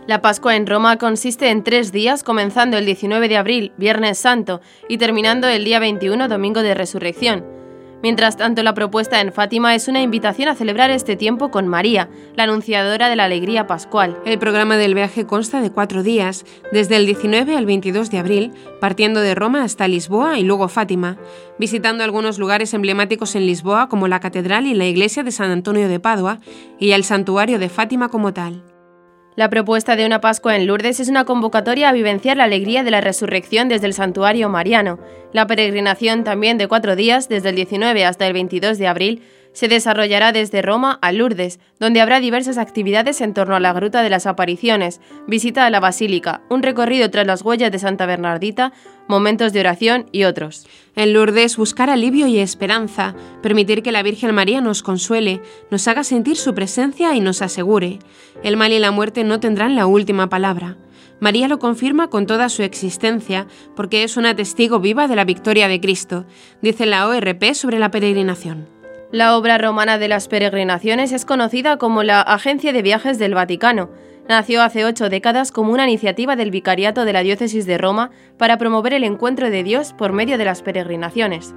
La 0.07 0.21
Pascua 0.21 0.55
en 0.55 0.67
Roma 0.67 0.97
consiste 0.97 1.49
en 1.49 1.63
tres 1.63 1.91
días, 1.91 2.23
comenzando 2.23 2.77
el 2.77 2.85
19 2.85 3.27
de 3.27 3.37
abril, 3.37 3.73
Viernes 3.77 4.19
Santo, 4.19 4.61
y 4.87 4.99
terminando 4.99 5.47
el 5.47 5.65
día 5.65 5.79
21, 5.79 6.27
Domingo 6.27 6.61
de 6.61 6.75
Resurrección. 6.75 7.54
Mientras 8.05 8.37
tanto, 8.37 8.61
la 8.61 8.75
propuesta 8.75 9.19
en 9.19 9.33
Fátima 9.33 9.73
es 9.73 9.87
una 9.87 9.99
invitación 9.99 10.47
a 10.47 10.53
celebrar 10.53 10.91
este 10.91 11.15
tiempo 11.15 11.49
con 11.49 11.67
María, 11.67 12.07
la 12.35 12.43
anunciadora 12.43 13.09
de 13.09 13.15
la 13.15 13.23
alegría 13.23 13.65
pascual. 13.65 14.15
El 14.27 14.37
programa 14.37 14.77
del 14.77 14.93
viaje 14.93 15.25
consta 15.25 15.59
de 15.59 15.71
cuatro 15.71 16.03
días, 16.03 16.45
desde 16.71 16.97
el 16.97 17.07
19 17.07 17.57
al 17.57 17.65
22 17.65 18.11
de 18.11 18.19
abril, 18.19 18.51
partiendo 18.79 19.21
de 19.21 19.33
Roma 19.33 19.63
hasta 19.63 19.87
Lisboa 19.87 20.37
y 20.37 20.43
luego 20.43 20.67
Fátima, 20.67 21.17
visitando 21.57 22.03
algunos 22.03 22.37
lugares 22.37 22.75
emblemáticos 22.75 23.33
en 23.33 23.47
Lisboa 23.47 23.89
como 23.89 24.07
la 24.07 24.19
catedral 24.19 24.67
y 24.67 24.75
la 24.75 24.85
iglesia 24.85 25.23
de 25.23 25.31
San 25.31 25.49
Antonio 25.49 25.87
de 25.87 25.99
Padua 25.99 26.37
y 26.77 26.91
el 26.91 27.05
santuario 27.05 27.57
de 27.57 27.69
Fátima 27.69 28.09
como 28.09 28.35
tal. 28.35 28.74
La 29.35 29.49
propuesta 29.49 29.97
de 29.97 30.05
una 30.05 30.21
Pascua 30.21 30.55
en 30.55 30.65
Lourdes 30.65 31.01
es 31.01 31.09
una 31.09 31.25
convocatoria 31.25 31.89
a 31.89 31.91
vivenciar 31.91 32.37
la 32.37 32.45
alegría 32.45 32.85
de 32.85 32.91
la 32.91 33.01
resurrección 33.01 33.67
desde 33.67 33.87
el 33.87 33.93
santuario 33.93 34.47
mariano. 34.47 34.97
La 35.33 35.45
peregrinación, 35.45 36.23
también 36.23 36.57
de 36.57 36.69
cuatro 36.69 36.95
días, 36.95 37.27
desde 37.27 37.49
el 37.49 37.55
19 37.57 38.05
hasta 38.05 38.27
el 38.27 38.31
22 38.31 38.77
de 38.77 38.87
abril, 38.87 39.21
se 39.55 39.69
desarrollará 39.69 40.33
desde 40.33 40.61
Roma 40.61 40.99
a 41.01 41.13
Lourdes, 41.13 41.59
donde 41.79 42.01
habrá 42.01 42.19
diversas 42.19 42.57
actividades 42.57 43.21
en 43.21 43.33
torno 43.33 43.55
a 43.55 43.61
la 43.61 43.71
Gruta 43.71 44.03
de 44.03 44.09
las 44.09 44.27
Apariciones, 44.27 44.99
visita 45.27 45.65
a 45.65 45.69
la 45.69 45.79
Basílica, 45.79 46.41
un 46.49 46.61
recorrido 46.61 47.09
tras 47.09 47.25
las 47.25 47.41
huellas 47.41 47.71
de 47.71 47.79
Santa 47.79 48.05
Bernardita, 48.05 48.73
momentos 49.07 49.53
de 49.53 49.61
oración 49.61 50.07
y 50.11 50.25
otros. 50.25 50.67
En 50.97 51.13
Lourdes 51.13 51.55
buscar 51.55 51.89
alivio 51.89 52.27
y 52.27 52.39
esperanza, 52.39 53.15
permitir 53.41 53.81
que 53.81 53.93
la 53.93 54.03
Virgen 54.03 54.35
María 54.35 54.59
nos 54.59 54.83
consuele, 54.83 55.41
nos 55.71 55.87
haga 55.87 56.03
sentir 56.03 56.35
su 56.35 56.53
presencia 56.53 57.15
y 57.15 57.21
nos 57.21 57.41
asegure. 57.41 57.99
El 58.43 58.57
mal 58.57 58.73
y 58.73 58.79
la 58.79 58.91
muerte 58.91 59.23
no 59.23 59.39
tendrán 59.39 59.75
la 59.75 59.87
última 59.87 60.27
palabra. 60.27 60.75
María 61.21 61.47
lo 61.47 61.59
confirma 61.59 62.09
con 62.09 62.25
toda 62.25 62.49
su 62.49 62.61
existencia 62.61 63.47
porque 63.73 64.03
es 64.03 64.17
una 64.17 64.35
testigo 64.35 64.81
viva 64.81 65.07
de 65.07 65.15
la 65.15 65.23
victoria 65.23 65.69
de 65.69 65.79
Cristo, 65.79 66.25
dice 66.61 66.85
la 66.85 67.07
ORP 67.07 67.53
sobre 67.53 67.79
la 67.79 67.89
peregrinación. 67.89 68.74
La 69.15 69.37
obra 69.37 69.57
romana 69.57 69.97
de 69.97 70.09
las 70.09 70.27
peregrinaciones 70.27 71.13
es 71.13 71.23
conocida 71.23 71.77
como 71.77 72.03
la 72.03 72.19
Agencia 72.19 72.73
de 72.73 72.81
Viajes 72.81 73.17
del 73.17 73.33
Vaticano. 73.33 73.89
Nació 74.27 74.61
hace 74.61 74.83
ocho 74.83 75.07
décadas 75.07 75.53
como 75.53 75.71
una 75.71 75.85
iniciativa 75.85 76.35
del 76.35 76.51
Vicariato 76.51 77.05
de 77.05 77.13
la 77.13 77.21
Diócesis 77.21 77.65
de 77.65 77.77
Roma 77.77 78.11
para 78.37 78.57
promover 78.57 78.93
el 78.93 79.05
encuentro 79.05 79.49
de 79.49 79.63
Dios 79.63 79.93
por 79.93 80.11
medio 80.11 80.37
de 80.37 80.43
las 80.43 80.61
peregrinaciones. 80.61 81.55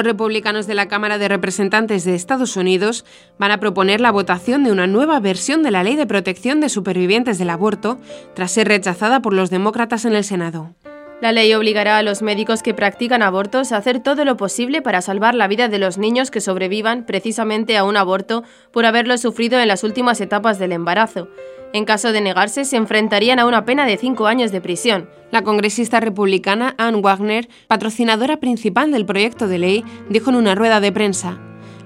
Los 0.00 0.06
republicanos 0.06 0.66
de 0.66 0.74
la 0.74 0.88
Cámara 0.88 1.18
de 1.18 1.28
Representantes 1.28 2.06
de 2.06 2.14
Estados 2.14 2.56
Unidos 2.56 3.04
van 3.38 3.50
a 3.50 3.60
proponer 3.60 4.00
la 4.00 4.10
votación 4.10 4.64
de 4.64 4.72
una 4.72 4.86
nueva 4.86 5.20
versión 5.20 5.62
de 5.62 5.70
la 5.70 5.82
Ley 5.82 5.94
de 5.94 6.06
Protección 6.06 6.58
de 6.62 6.70
Supervivientes 6.70 7.36
del 7.36 7.50
Aborto 7.50 7.98
tras 8.34 8.50
ser 8.50 8.68
rechazada 8.68 9.20
por 9.20 9.34
los 9.34 9.50
demócratas 9.50 10.06
en 10.06 10.14
el 10.14 10.24
Senado. 10.24 10.70
La 11.20 11.32
ley 11.32 11.52
obligará 11.52 11.98
a 11.98 12.02
los 12.02 12.22
médicos 12.22 12.62
que 12.62 12.72
practican 12.72 13.20
abortos 13.20 13.72
a 13.72 13.76
hacer 13.76 14.00
todo 14.00 14.24
lo 14.24 14.38
posible 14.38 14.80
para 14.80 15.02
salvar 15.02 15.34
la 15.34 15.48
vida 15.48 15.68
de 15.68 15.78
los 15.78 15.98
niños 15.98 16.30
que 16.30 16.40
sobrevivan 16.40 17.04
precisamente 17.04 17.76
a 17.76 17.84
un 17.84 17.98
aborto 17.98 18.42
por 18.72 18.86
haberlo 18.86 19.18
sufrido 19.18 19.60
en 19.60 19.68
las 19.68 19.84
últimas 19.84 20.18
etapas 20.22 20.58
del 20.58 20.72
embarazo. 20.72 21.28
En 21.74 21.84
caso 21.84 22.12
de 22.12 22.22
negarse, 22.22 22.64
se 22.64 22.76
enfrentarían 22.76 23.38
a 23.38 23.44
una 23.44 23.66
pena 23.66 23.84
de 23.84 23.98
cinco 23.98 24.28
años 24.28 24.50
de 24.50 24.62
prisión. 24.62 25.10
La 25.30 25.42
congresista 25.42 26.00
republicana 26.00 26.74
Ann 26.78 27.02
Wagner, 27.02 27.48
patrocinadora 27.68 28.38
principal 28.38 28.90
del 28.90 29.04
proyecto 29.04 29.46
de 29.46 29.58
ley, 29.58 29.84
dijo 30.08 30.30
en 30.30 30.36
una 30.36 30.54
rueda 30.54 30.80
de 30.80 30.90
prensa, 30.90 31.38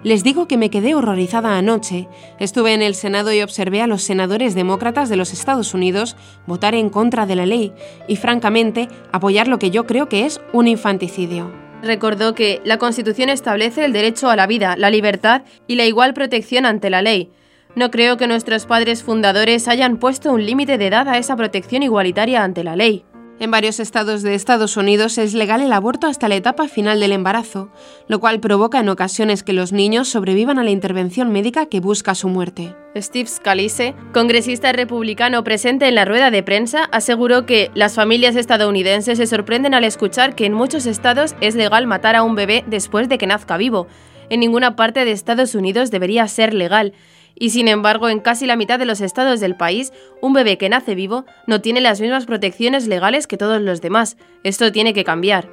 les 0.05 0.23
digo 0.23 0.47
que 0.47 0.59
me 0.59 0.71
quedé 0.71 0.95
horrorizada 0.95 1.59
anoche. 1.59 2.07
Estuve 2.39 2.75
en 2.75 2.83
el 2.83 2.95
Senado 2.95 3.33
y 3.33 3.43
observé 3.43 3.81
a 3.81 3.87
los 3.87 4.03
senadores 4.03 4.55
demócratas 4.55 5.09
de 5.09 5.17
los 5.17 5.33
Estados 5.33 5.75
Unidos 5.75 6.15
votar 6.47 6.75
en 6.75 6.91
contra 6.91 7.27
de 7.27 7.35
la 7.35 7.47
ley 7.47 7.73
y, 8.07 8.17
francamente, 8.17 8.89
apoyar 9.13 9.49
lo 9.49 9.59
que 9.59 9.71
yo 9.71 9.87
creo 9.87 10.09
que 10.09 10.27
es 10.27 10.41
un 10.53 10.69
infanticidio. 10.69 11.51
Recordó 11.83 12.35
que 12.35 12.61
la 12.65 12.79
Constitución 12.79 13.31
establece 13.31 13.85
el 13.85 13.93
derecho 13.93 14.29
a 14.29 14.37
la 14.37 14.47
vida, 14.47 14.77
la 14.77 14.91
libertad 14.91 15.43
y 15.67 15.75
la 15.77 15.87
igual 15.87 16.15
protección 16.15 16.67
ante 16.67 16.91
la 16.91 17.03
ley. 17.03 17.31
No 17.75 17.91
creo 17.91 18.17
que 18.17 18.29
nuestros 18.29 18.67
padres 18.67 19.03
fundadores 19.03 19.69
hayan 19.69 19.97
puesto 19.97 20.33
un 20.33 20.45
límite 20.45 20.79
de 20.79 20.87
edad 20.87 21.09
a 21.09 21.19
esa 21.19 21.35
protección 21.35 21.83
igualitaria 21.83 22.45
ante 22.45 22.63
la 22.63 22.77
ley. 22.77 23.05
En 23.41 23.51
varios 23.51 23.81
estados 23.81 24.23
de 24.23 24.37
Estados 24.37 24.77
Unidos 24.77 25.19
es 25.19 25.35
legal 25.35 25.61
el 25.61 25.73
aborto 25.73 26.07
hasta 26.07 26.29
la 26.29 26.37
etapa 26.37 26.69
final 26.69 27.01
del 27.01 27.11
embarazo, 27.11 27.69
lo 28.07 28.21
cual 28.21 28.39
provoca 28.39 28.79
en 28.79 28.89
ocasiones 28.89 29.43
que 29.43 29.53
los 29.53 29.73
niños 29.73 30.09
sobrevivan 30.09 30.61
a 30.61 30.63
la 30.63 30.71
intervención 30.71 31.33
médica 31.33 31.67
que 31.67 31.81
busca 31.81 32.15
su 32.15 32.29
muerte. 32.29 32.77
Steve 32.97 33.29
Scalise, 33.29 33.97
congresista 34.13 34.73
republicano 34.73 35.43
presente 35.43 35.89
en 35.89 35.97
la 35.97 36.05
rueda 36.05 36.31
de 36.31 36.45
prensa, 36.45 36.85
aseguró 36.93 37.45
que 37.45 37.73
las 37.75 37.97
familias 37.97 38.37
estadounidenses 38.37 39.19
se 39.19 39.27
sorprenden 39.27 39.75
al 39.75 39.83
escuchar 39.83 40.37
que 40.37 40.47
en 40.47 40.53
muchos 40.53 40.87
estados 40.87 41.35
es 41.41 41.57
legal 41.57 41.89
matar 41.89 42.15
a 42.15 42.23
un 42.23 42.37
bebé 42.37 42.63
después 42.69 43.09
de 43.09 43.19
que 43.19 43.27
nazca 43.27 43.57
vivo. 43.57 43.89
En 44.31 44.41
ninguna 44.41 44.77
parte 44.77 45.05
de 45.05 45.11
Estados 45.11 45.57
Unidos 45.57 45.91
debería 45.91 46.29
ser 46.29 46.55
legal 46.55 46.93
y 47.35 47.51
sin 47.51 47.69
embargo, 47.69 48.09
en 48.09 48.21
casi 48.21 48.47
la 48.47 48.57
mitad 48.57 48.79
de 48.79 48.87
los 48.87 49.01
estados 49.01 49.41
del 49.41 49.57
país, 49.57 49.93
un 50.21 50.33
bebé 50.33 50.59
que 50.59 50.69
nace 50.69 50.95
vivo 50.95 51.25
no 51.47 51.61
tiene 51.61 51.81
las 51.81 52.01
mismas 52.01 52.27
protecciones 52.27 52.87
legales 52.87 53.27
que 53.27 53.37
todos 53.37 53.61
los 53.61 53.81
demás. 53.81 54.17
Esto 54.43 54.73
tiene 54.73 54.95
que 54.95 55.05
cambiar. 55.05 55.49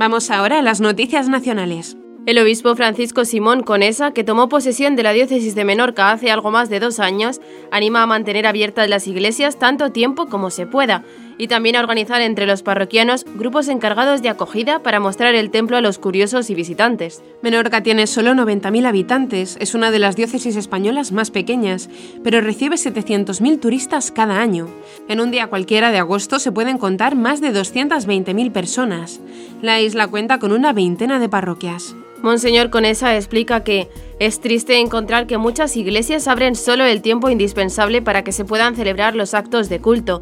Vamos 0.00 0.30
ahora 0.30 0.60
a 0.60 0.62
las 0.62 0.80
noticias 0.80 1.28
nacionales. 1.28 1.94
El 2.24 2.38
obispo 2.38 2.74
Francisco 2.74 3.26
Simón 3.26 3.62
Conesa, 3.62 4.12
que 4.12 4.24
tomó 4.24 4.48
posesión 4.48 4.96
de 4.96 5.02
la 5.02 5.12
diócesis 5.12 5.54
de 5.54 5.66
Menorca 5.66 6.10
hace 6.10 6.30
algo 6.30 6.50
más 6.50 6.70
de 6.70 6.80
dos 6.80 7.00
años, 7.00 7.38
anima 7.70 8.02
a 8.02 8.06
mantener 8.06 8.46
abiertas 8.46 8.88
las 8.88 9.06
iglesias 9.06 9.58
tanto 9.58 9.92
tiempo 9.92 10.24
como 10.28 10.48
se 10.48 10.66
pueda 10.66 11.04
y 11.40 11.48
también 11.48 11.74
a 11.74 11.80
organizar 11.80 12.20
entre 12.20 12.46
los 12.46 12.62
parroquianos 12.62 13.24
grupos 13.24 13.68
encargados 13.68 14.20
de 14.20 14.28
acogida 14.28 14.82
para 14.82 15.00
mostrar 15.00 15.34
el 15.34 15.50
templo 15.50 15.78
a 15.78 15.80
los 15.80 15.98
curiosos 15.98 16.50
y 16.50 16.54
visitantes. 16.54 17.22
Menorca 17.40 17.82
tiene 17.82 18.06
solo 18.06 18.32
90.000 18.32 18.86
habitantes, 18.86 19.56
es 19.58 19.74
una 19.74 19.90
de 19.90 20.00
las 20.00 20.16
diócesis 20.16 20.54
españolas 20.56 21.12
más 21.12 21.30
pequeñas, 21.30 21.88
pero 22.22 22.42
recibe 22.42 22.76
700.000 22.76 23.58
turistas 23.58 24.10
cada 24.10 24.42
año. 24.42 24.68
En 25.08 25.18
un 25.18 25.30
día 25.30 25.46
cualquiera 25.46 25.90
de 25.90 25.98
agosto 25.98 26.38
se 26.40 26.52
pueden 26.52 26.76
contar 26.76 27.16
más 27.16 27.40
de 27.40 27.54
220.000 27.54 28.52
personas. 28.52 29.18
La 29.62 29.80
isla 29.80 30.08
cuenta 30.08 30.38
con 30.38 30.52
una 30.52 30.74
veintena 30.74 31.18
de 31.18 31.30
parroquias. 31.30 31.96
Monseñor 32.20 32.68
Conesa 32.68 33.16
explica 33.16 33.64
que 33.64 33.88
es 34.18 34.40
triste 34.40 34.78
encontrar 34.78 35.26
que 35.26 35.38
muchas 35.38 35.74
iglesias 35.78 36.28
abren 36.28 36.54
solo 36.54 36.84
el 36.84 37.00
tiempo 37.00 37.30
indispensable 37.30 38.02
para 38.02 38.24
que 38.24 38.32
se 38.32 38.44
puedan 38.44 38.76
celebrar 38.76 39.16
los 39.16 39.32
actos 39.32 39.70
de 39.70 39.80
culto. 39.80 40.20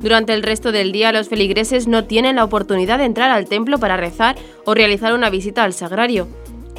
Durante 0.00 0.32
el 0.32 0.42
resto 0.42 0.72
del 0.72 0.92
día 0.92 1.12
los 1.12 1.28
feligreses 1.28 1.86
no 1.86 2.04
tienen 2.04 2.36
la 2.36 2.44
oportunidad 2.44 2.98
de 2.98 3.04
entrar 3.04 3.30
al 3.30 3.46
templo 3.46 3.78
para 3.78 3.98
rezar 3.98 4.36
o 4.64 4.74
realizar 4.74 5.12
una 5.12 5.28
visita 5.28 5.62
al 5.62 5.74
sagrario. 5.74 6.26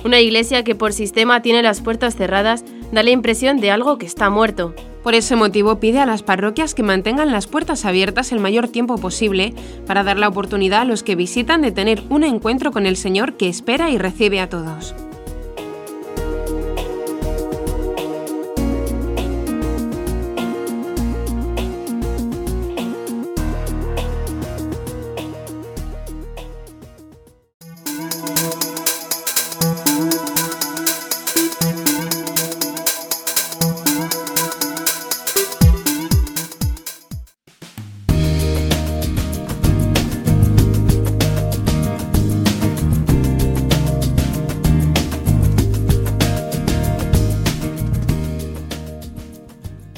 Una 0.03 0.19
iglesia 0.19 0.63
que 0.63 0.73
por 0.73 0.93
sistema 0.93 1.43
tiene 1.43 1.61
las 1.61 1.81
puertas 1.81 2.15
cerradas 2.15 2.65
da 2.91 3.03
la 3.03 3.11
impresión 3.11 3.59
de 3.59 3.69
algo 3.69 3.99
que 3.99 4.07
está 4.07 4.31
muerto. 4.31 4.73
Por 5.03 5.13
ese 5.13 5.35
motivo 5.35 5.79
pide 5.79 5.99
a 5.99 6.05
las 6.07 6.23
parroquias 6.23 6.73
que 6.73 6.83
mantengan 6.83 7.31
las 7.31 7.45
puertas 7.45 7.85
abiertas 7.85 8.31
el 8.31 8.39
mayor 8.39 8.67
tiempo 8.67 8.97
posible 8.97 9.53
para 9.85 10.03
dar 10.03 10.17
la 10.17 10.27
oportunidad 10.27 10.81
a 10.81 10.85
los 10.85 11.03
que 11.03 11.15
visitan 11.15 11.61
de 11.61 11.71
tener 11.71 12.03
un 12.09 12.23
encuentro 12.23 12.71
con 12.71 12.87
el 12.87 12.97
Señor 12.97 13.37
que 13.37 13.49
espera 13.49 13.91
y 13.91 13.99
recibe 13.99 14.39
a 14.39 14.49
todos. 14.49 14.95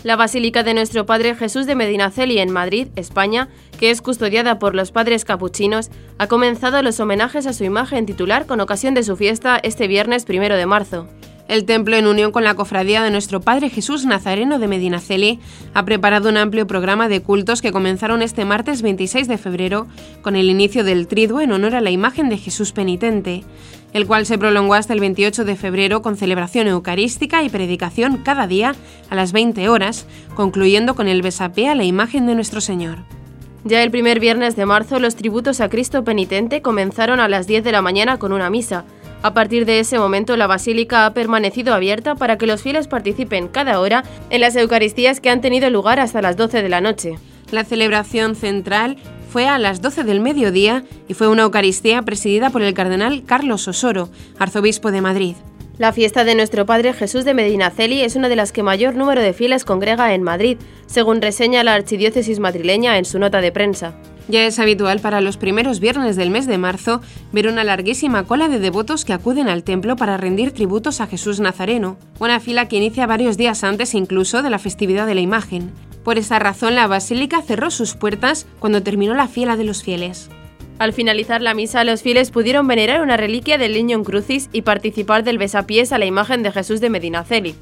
La 0.03 0.17
Basílica 0.17 0.63
de 0.63 0.73
Nuestro 0.73 1.05
Padre 1.05 1.33
Jesús 1.33 1.65
de 1.65 1.75
Medinaceli 1.75 2.39
en 2.39 2.51
Madrid, 2.51 2.89
España, 2.97 3.47
que 3.79 3.89
es 3.89 4.01
custodiada 4.01 4.59
por 4.59 4.75
los 4.75 4.91
padres 4.91 5.23
capuchinos, 5.23 5.91
ha 6.17 6.27
comenzado 6.27 6.81
los 6.81 6.99
homenajes 6.99 7.47
a 7.47 7.53
su 7.53 7.63
imagen 7.63 8.05
titular 8.05 8.45
con 8.45 8.59
ocasión 8.59 8.95
de 8.95 9.03
su 9.03 9.15
fiesta 9.15 9.57
este 9.63 9.87
viernes 9.87 10.25
primero 10.25 10.57
de 10.57 10.65
marzo. 10.65 11.07
El 11.47 11.63
templo, 11.63 11.95
en 11.95 12.07
unión 12.07 12.33
con 12.33 12.43
la 12.43 12.55
cofradía 12.55 13.01
de 13.01 13.11
nuestro 13.11 13.39
Padre 13.39 13.69
Jesús 13.69 14.05
Nazareno 14.05 14.59
de 14.59 14.67
Medinaceli, 14.67 15.39
ha 15.73 15.85
preparado 15.85 16.29
un 16.29 16.37
amplio 16.37 16.67
programa 16.67 17.07
de 17.07 17.21
cultos 17.21 17.61
que 17.61 17.71
comenzaron 17.71 18.21
este 18.21 18.43
martes 18.43 18.81
26 18.81 19.29
de 19.29 19.37
febrero 19.37 19.87
con 20.21 20.35
el 20.35 20.49
inicio 20.49 20.83
del 20.83 21.07
triduo 21.07 21.39
en 21.39 21.53
honor 21.53 21.75
a 21.75 21.81
la 21.81 21.91
imagen 21.91 22.27
de 22.27 22.37
Jesús 22.37 22.73
penitente 22.73 23.43
el 23.93 24.07
cual 24.07 24.25
se 24.25 24.37
prolongó 24.37 24.73
hasta 24.73 24.93
el 24.93 24.99
28 24.99 25.45
de 25.45 25.55
febrero 25.55 26.01
con 26.01 26.17
celebración 26.17 26.67
eucarística 26.67 27.43
y 27.43 27.49
predicación 27.49 28.17
cada 28.17 28.47
día 28.47 28.75
a 29.09 29.15
las 29.15 29.31
20 29.31 29.69
horas, 29.69 30.05
concluyendo 30.35 30.95
con 30.95 31.07
el 31.07 31.21
besapié 31.21 31.69
a 31.69 31.75
la 31.75 31.83
imagen 31.83 32.25
de 32.25 32.35
nuestro 32.35 32.59
Señor. 32.61 32.99
Ya 33.65 33.81
el 33.81 33.91
primer 33.91 34.19
viernes 34.19 34.57
de 34.57 34.65
marzo 34.65 34.99
los 34.99 35.15
tributos 35.15 35.61
a 35.61 35.69
Cristo 35.69 36.03
penitente 36.03 36.61
comenzaron 36.61 37.21
a 37.21 37.29
las 37.29 37.47
10 37.47 37.63
de 37.63 37.71
la 37.71 37.81
mañana 37.81 38.19
con 38.19 38.33
una 38.33 38.49
misa. 38.49 38.83
A 39.21 39.33
partir 39.33 39.65
de 39.65 39.79
ese 39.79 39.97
momento 39.97 40.35
la 40.35 40.47
basílica 40.47 41.05
ha 41.05 41.13
permanecido 41.13 41.73
abierta 41.73 42.15
para 42.15 42.37
que 42.37 42.45
los 42.45 42.61
fieles 42.61 42.89
participen 42.89 43.47
cada 43.47 43.79
hora 43.79 44.03
en 44.29 44.41
las 44.41 44.57
Eucaristías 44.57 45.21
que 45.21 45.29
han 45.29 45.39
tenido 45.39 45.69
lugar 45.69 46.01
hasta 46.01 46.21
las 46.21 46.35
12 46.35 46.61
de 46.61 46.67
la 46.67 46.81
noche. 46.81 47.17
La 47.51 47.63
celebración 47.63 48.35
central 48.35 48.97
fue 49.33 49.47
a 49.47 49.57
las 49.57 49.81
12 49.81 50.03
del 50.03 50.19
mediodía 50.19 50.83
y 51.07 51.15
fue 51.15 51.27
una 51.27 51.41
Eucaristía 51.41 52.03
presidida 52.03 52.51
por 52.51 52.61
el 52.61 52.75
cardenal 52.75 53.23
Carlos 53.25 53.67
Osoro, 53.67 54.09
arzobispo 54.37 54.91
de 54.91 55.01
Madrid. 55.01 55.35
La 55.79 55.91
fiesta 55.91 56.23
de 56.23 56.35
nuestro 56.35 56.67
Padre 56.67 56.93
Jesús 56.93 57.25
de 57.25 57.33
Medinaceli 57.33 58.03
es 58.03 58.15
una 58.15 58.29
de 58.29 58.35
las 58.35 58.51
que 58.51 58.61
mayor 58.61 58.93
número 58.93 59.23
de 59.23 59.33
fieles 59.33 59.65
congrega 59.65 60.13
en 60.13 60.21
Madrid, 60.21 60.59
según 60.85 61.19
reseña 61.19 61.63
la 61.63 61.73
archidiócesis 61.73 62.37
madrileña 62.37 62.99
en 62.99 63.05
su 63.05 63.17
nota 63.17 63.41
de 63.41 63.51
prensa. 63.51 63.95
Ya 64.27 64.45
es 64.45 64.59
habitual 64.59 64.99
para 64.99 65.19
los 65.19 65.37
primeros 65.37 65.79
viernes 65.79 66.15
del 66.15 66.29
mes 66.29 66.45
de 66.45 66.59
marzo 66.59 67.01
ver 67.31 67.47
una 67.47 67.63
larguísima 67.63 68.25
cola 68.25 68.49
de 68.49 68.59
devotos 68.59 69.03
que 69.03 69.13
acuden 69.13 69.47
al 69.47 69.63
templo 69.63 69.95
para 69.95 70.15
rendir 70.15 70.51
tributos 70.51 71.01
a 71.01 71.07
Jesús 71.07 71.39
Nazareno, 71.39 71.97
una 72.19 72.39
fila 72.39 72.67
que 72.67 72.77
inicia 72.77 73.07
varios 73.07 73.35
días 73.35 73.63
antes 73.63 73.95
incluso 73.95 74.43
de 74.43 74.51
la 74.51 74.59
festividad 74.59 75.07
de 75.07 75.15
la 75.15 75.21
imagen. 75.21 75.71
Por 76.03 76.17
esa 76.17 76.39
razón, 76.39 76.75
la 76.75 76.87
basílica 76.87 77.41
cerró 77.41 77.71
sus 77.71 77.95
puertas 77.95 78.45
cuando 78.59 78.83
terminó 78.83 79.13
la 79.13 79.27
fiela 79.27 79.55
de 79.55 79.63
los 79.63 79.83
fieles. 79.83 80.29
Al 80.79 80.91
finalizar 80.91 81.41
la 81.41 81.53
misa, 81.53 81.83
los 81.83 82.01
fieles 82.01 82.31
pudieron 82.31 82.67
venerar 82.67 83.01
una 83.01 83.15
reliquia 83.15 83.57
del 83.57 83.73
Niño 83.73 84.03
Crucis 84.03 84.49
y 84.51 84.63
participar 84.63 85.23
del 85.23 85.37
besapiés 85.37 85.91
a 85.93 85.97
la 85.97 86.05
imagen 86.05 86.43
de 86.43 86.51
Jesús 86.51 86.81
de 86.81 86.89
Medinaceli. 86.89 87.55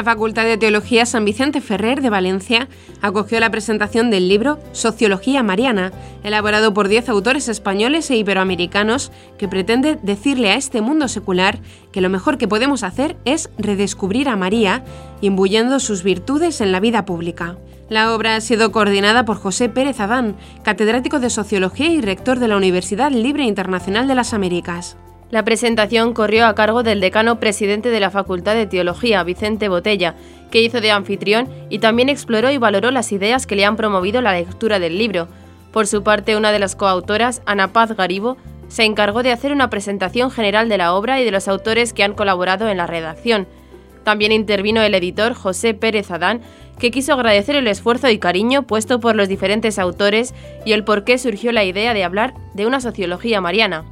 La 0.00 0.04
Facultad 0.04 0.46
de 0.46 0.56
Teología 0.56 1.04
San 1.04 1.26
Vicente 1.26 1.60
Ferrer 1.60 2.00
de 2.00 2.08
Valencia 2.08 2.70
acogió 3.02 3.38
la 3.38 3.50
presentación 3.50 4.10
del 4.10 4.30
libro 4.30 4.58
Sociología 4.72 5.42
Mariana, 5.42 5.92
elaborado 6.24 6.72
por 6.72 6.88
10 6.88 7.10
autores 7.10 7.48
españoles 7.50 8.10
e 8.10 8.16
iberoamericanos, 8.16 9.12
que 9.36 9.46
pretende 9.46 9.98
decirle 10.02 10.52
a 10.52 10.54
este 10.54 10.80
mundo 10.80 11.06
secular 11.06 11.58
que 11.92 12.00
lo 12.00 12.08
mejor 12.08 12.38
que 12.38 12.48
podemos 12.48 12.82
hacer 12.82 13.18
es 13.26 13.50
redescubrir 13.58 14.30
a 14.30 14.36
María, 14.36 14.84
imbuyendo 15.20 15.78
sus 15.80 16.02
virtudes 16.02 16.62
en 16.62 16.72
la 16.72 16.80
vida 16.80 17.04
pública. 17.04 17.58
La 17.90 18.14
obra 18.14 18.36
ha 18.36 18.40
sido 18.40 18.72
coordinada 18.72 19.26
por 19.26 19.36
José 19.36 19.68
Pérez 19.68 20.00
Adán, 20.00 20.34
catedrático 20.62 21.20
de 21.20 21.28
Sociología 21.28 21.90
y 21.90 22.00
rector 22.00 22.38
de 22.38 22.48
la 22.48 22.56
Universidad 22.56 23.10
Libre 23.10 23.44
Internacional 23.44 24.08
de 24.08 24.14
las 24.14 24.32
Américas. 24.32 24.96
La 25.30 25.44
presentación 25.44 26.12
corrió 26.12 26.46
a 26.46 26.56
cargo 26.56 26.82
del 26.82 27.00
decano 27.00 27.38
presidente 27.38 27.90
de 27.90 28.00
la 28.00 28.10
Facultad 28.10 28.54
de 28.54 28.66
Teología, 28.66 29.22
Vicente 29.22 29.68
Botella, 29.68 30.16
que 30.50 30.60
hizo 30.60 30.80
de 30.80 30.90
anfitrión 30.90 31.48
y 31.68 31.78
también 31.78 32.08
exploró 32.08 32.50
y 32.50 32.58
valoró 32.58 32.90
las 32.90 33.12
ideas 33.12 33.46
que 33.46 33.54
le 33.54 33.64
han 33.64 33.76
promovido 33.76 34.20
la 34.22 34.32
lectura 34.32 34.80
del 34.80 34.98
libro. 34.98 35.28
Por 35.72 35.86
su 35.86 36.02
parte, 36.02 36.36
una 36.36 36.50
de 36.50 36.58
las 36.58 36.74
coautoras, 36.74 37.42
Ana 37.46 37.72
Paz 37.72 37.92
Garibo, 37.96 38.38
se 38.66 38.82
encargó 38.82 39.22
de 39.22 39.30
hacer 39.30 39.52
una 39.52 39.70
presentación 39.70 40.32
general 40.32 40.68
de 40.68 40.78
la 40.78 40.94
obra 40.94 41.20
y 41.20 41.24
de 41.24 41.30
los 41.30 41.46
autores 41.46 41.92
que 41.92 42.02
han 42.02 42.14
colaborado 42.14 42.68
en 42.68 42.78
la 42.78 42.88
redacción. 42.88 43.46
También 44.02 44.32
intervino 44.32 44.82
el 44.82 44.94
editor 44.96 45.34
José 45.34 45.74
Pérez 45.74 46.10
Adán, 46.10 46.40
que 46.80 46.90
quiso 46.90 47.12
agradecer 47.12 47.54
el 47.54 47.68
esfuerzo 47.68 48.08
y 48.08 48.18
cariño 48.18 48.64
puesto 48.64 48.98
por 48.98 49.14
los 49.14 49.28
diferentes 49.28 49.78
autores 49.78 50.34
y 50.64 50.72
el 50.72 50.82
por 50.82 51.04
qué 51.04 51.18
surgió 51.18 51.52
la 51.52 51.62
idea 51.62 51.94
de 51.94 52.02
hablar 52.02 52.34
de 52.54 52.66
una 52.66 52.80
sociología 52.80 53.40
mariana. 53.40 53.84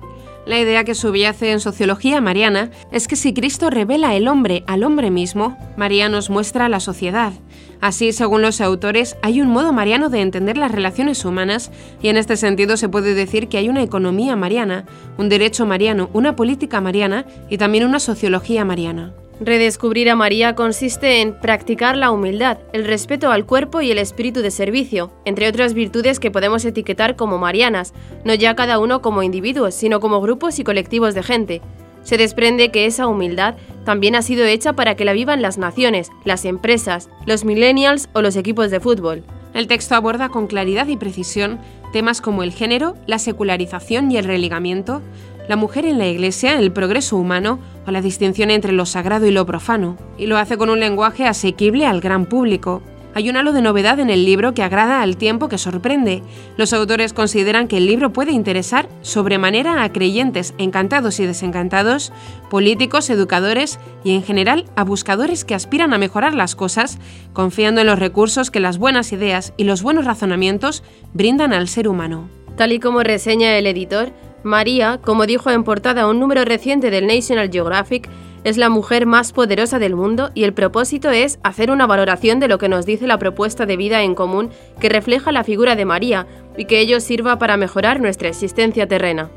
La 0.49 0.59
idea 0.59 0.83
que 0.83 0.95
subyace 0.95 1.51
en 1.51 1.61
sociología 1.61 2.23
mariana 2.23 2.71
es 2.91 3.07
que 3.07 3.17
si 3.17 3.35
Cristo 3.35 3.69
revela 3.69 4.17
el 4.17 4.27
hombre 4.29 4.65
al 4.67 4.83
hombre 4.83 5.11
mismo, 5.11 5.59
María 5.77 6.09
nos 6.09 6.31
muestra 6.31 6.71
la 6.71 6.81
sociedad. 6.81 7.35
Así, 7.83 8.15
según 8.15 8.41
los 8.41 8.63
autores, 8.63 9.19
hay 9.21 9.43
un 9.43 9.49
modo 9.49 9.75
mariano 9.75 10.09
de 10.09 10.23
entender 10.23 10.57
las 10.57 10.73
relaciones 10.73 11.23
humanas 11.27 11.71
y 12.01 12.09
en 12.09 12.17
este 12.17 12.39
sentido 12.39 12.79
se 12.79 12.89
puede 12.89 13.13
decir 13.13 13.49
que 13.49 13.59
hay 13.59 13.69
una 13.69 13.83
economía 13.83 14.37
mariana, 14.37 14.87
un 15.19 15.29
derecho 15.29 15.67
mariano, 15.67 16.09
una 16.15 16.35
política 16.35 16.81
mariana 16.81 17.27
y 17.51 17.59
también 17.59 17.85
una 17.85 18.01
sociología 18.01 18.65
mariana. 18.65 19.13
Redescubrir 19.41 20.11
a 20.11 20.17
María 20.17 20.57
consiste 20.57 21.21
en 21.21 21.33
practicar 21.33 21.97
la 21.97 22.11
humildad, 22.11 22.59
el 22.73 22.85
respeto 22.85 23.31
al 23.31 23.47
cuerpo 23.47 23.81
y 23.81 23.93
el 23.93 23.99
espíritu 23.99 24.41
de 24.43 24.51
servicio, 24.51 25.13
entre 25.25 25.47
otras 25.47 25.75
virtudes 25.75 26.19
que 26.19 26.33
podemos 26.33 26.65
etiquetar 26.65 27.15
como 27.15 27.39
marianas, 27.39 27.95
no 28.25 28.35
ya 28.35 28.57
cada 28.57 28.81
uno 28.81 29.01
como 29.01 29.23
individuos, 29.23 29.75
sino 29.75 30.01
como 30.01 30.21
grupos 30.21 30.59
y 30.59 30.65
colectivos 30.65 31.15
de 31.15 31.23
gente. 31.23 31.63
Se 32.03 32.17
desprende 32.17 32.73
que 32.73 32.87
esa 32.87 33.07
humildad 33.07 33.55
también 33.85 34.17
ha 34.17 34.23
sido 34.23 34.45
hecha 34.45 34.73
para 34.73 34.97
que 34.97 35.05
la 35.05 35.13
vivan 35.13 35.41
las 35.41 35.57
naciones, 35.57 36.11
las 36.25 36.45
empresas, 36.45 37.09
los 37.25 37.45
millennials 37.45 38.09
o 38.15 38.23
los 38.23 38.35
equipos 38.35 38.73
de 38.73 38.81
fútbol. 38.81 39.23
El 39.55 39.69
texto 39.69 39.95
aborda 39.95 40.31
con 40.31 40.49
claridad 40.49 40.89
y 40.89 40.97
precisión 40.97 41.61
temas 41.93 42.21
como 42.21 42.43
el 42.43 42.53
género, 42.53 42.97
la 43.07 43.19
secularización 43.19 44.11
y 44.11 44.17
el 44.19 44.25
religamiento, 44.25 45.01
la 45.49 45.57
mujer 45.57 45.87
en 45.87 45.99
la 45.99 46.07
Iglesia, 46.07 46.59
el 46.59 46.71
progreso 46.71 47.17
humano 47.17 47.59
o 47.87 47.91
la 47.91 48.03
distinción 48.03 48.51
entre 48.51 48.73
lo 48.73 48.87
sagrado 48.87 49.27
y 49.27 49.31
lo 49.31 49.47
profano, 49.47 49.97
y 50.19 50.27
lo 50.27 50.37
hace 50.37 50.59
con 50.59 50.71
un 50.71 50.79
lenguaje 50.79 51.27
asequible 51.27 51.87
al 51.87 52.01
gran 52.01 52.27
público. 52.27 52.83
Hay 53.15 53.31
un 53.31 53.37
halo 53.37 53.53
de 53.53 53.63
novedad 53.63 53.99
en 53.99 54.11
el 54.11 54.25
libro 54.25 54.55
que 54.55 54.63
agrada 54.63 55.03
al 55.03 55.17
tiempo 55.17 55.49
que 55.49 55.59
sorprende. 55.59 56.23
Los 56.57 56.73
autores 56.73 57.13
consideran 57.13 57.67
que 57.67 57.79
el 57.79 57.87
libro 57.87 58.13
puede 58.13 58.31
interesar 58.31 58.89
sobremanera 59.01 59.83
a 59.83 59.93
creyentes 59.93 60.55
encantados 60.59 61.19
y 61.19 61.27
desencantados, 61.27 62.13
políticos, 62.51 63.11
educadores 63.11 63.81
y 64.05 64.13
en 64.13 64.23
general 64.23 64.67
a 64.77 64.85
buscadores 64.85 65.45
que 65.45 65.55
aspiran 65.55 65.95
a 65.95 65.99
mejorar 65.99 66.35
las 66.35 66.55
cosas, 66.55 66.99
confiando 67.33 67.81
en 67.81 67.89
los 67.89 67.99
recursos 67.99 68.53
que 68.53 68.61
las 68.61 68.79
buenas 68.79 69.11
ideas 69.13 69.55
y 69.57 69.65
los 69.65 69.83
buenos 69.83 70.05
razonamientos 70.05 70.85
brindan 71.13 71.53
al 71.53 71.67
ser 71.67 71.89
humano. 71.89 72.29
Tal 72.57 72.73
y 72.73 72.79
como 72.79 73.03
reseña 73.03 73.57
el 73.57 73.67
editor, 73.67 74.13
María, 74.49 74.99
como 75.03 75.27
dijo 75.27 75.51
en 75.51 75.63
portada 75.63 76.09
un 76.09 76.19
número 76.19 76.45
reciente 76.45 76.91
del 76.91 77.07
National 77.07 77.51
Geographic, 77.51 78.09
es 78.45 78.57
la 78.57 78.69
mujer 78.69 79.07
más 79.07 79.33
poderosa 79.33 79.79
del 79.79 79.95
mundo 79.95 80.31
y 80.35 80.45
el 80.45 80.55
propósito 80.55 81.11
es 81.11 81.39
hacer 81.43 81.71
una 81.71 81.87
valoración 81.87 82.41
de 82.41 82.49
lo 82.49 82.59
que 82.59 82.69
nos 82.69 82.87
dice 82.87 83.07
la 83.07 83.19
propuesta 83.19 83.67
de 83.67 83.77
vida 83.77 84.03
en 84.03 84.15
común 84.15 84.51
que 84.81 84.89
refleja 84.89 85.33
la 85.33 85.45
figura 85.45 85.77
de 85.77 85.85
María 85.85 86.27
y 86.57 86.65
que 86.65 86.81
ello 86.81 87.01
sirva 87.01 87.39
para 87.39 87.57
mejorar 87.57 88.01
nuestra 88.01 88.29
existencia 88.29 88.87
terrena. 88.89 89.31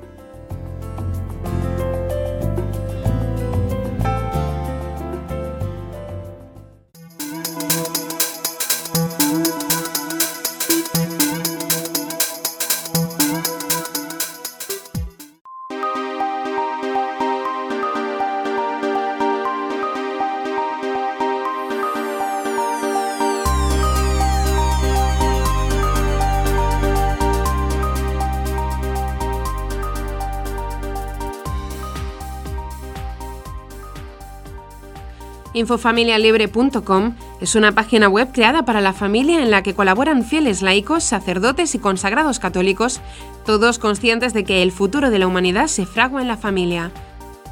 Infofamilialibre.com 35.61 37.15
es 37.39 37.55
una 37.55 37.71
página 37.71 38.09
web 38.09 38.29
creada 38.33 38.65
para 38.65 38.81
la 38.81 38.93
familia 38.93 39.41
en 39.41 39.51
la 39.51 39.61
que 39.61 39.75
colaboran 39.75 40.23
fieles 40.23 40.61
laicos, 40.61 41.03
sacerdotes 41.03 41.75
y 41.75 41.79
consagrados 41.79 42.39
católicos, 42.39 42.99
todos 43.45 43.77
conscientes 43.77 44.33
de 44.33 44.43
que 44.43 44.63
el 44.63 44.71
futuro 44.71 45.11
de 45.11 45.19
la 45.19 45.27
humanidad 45.27 45.67
se 45.67 45.85
fragua 45.85 46.21
en 46.21 46.27
la 46.27 46.37
familia. 46.37 46.91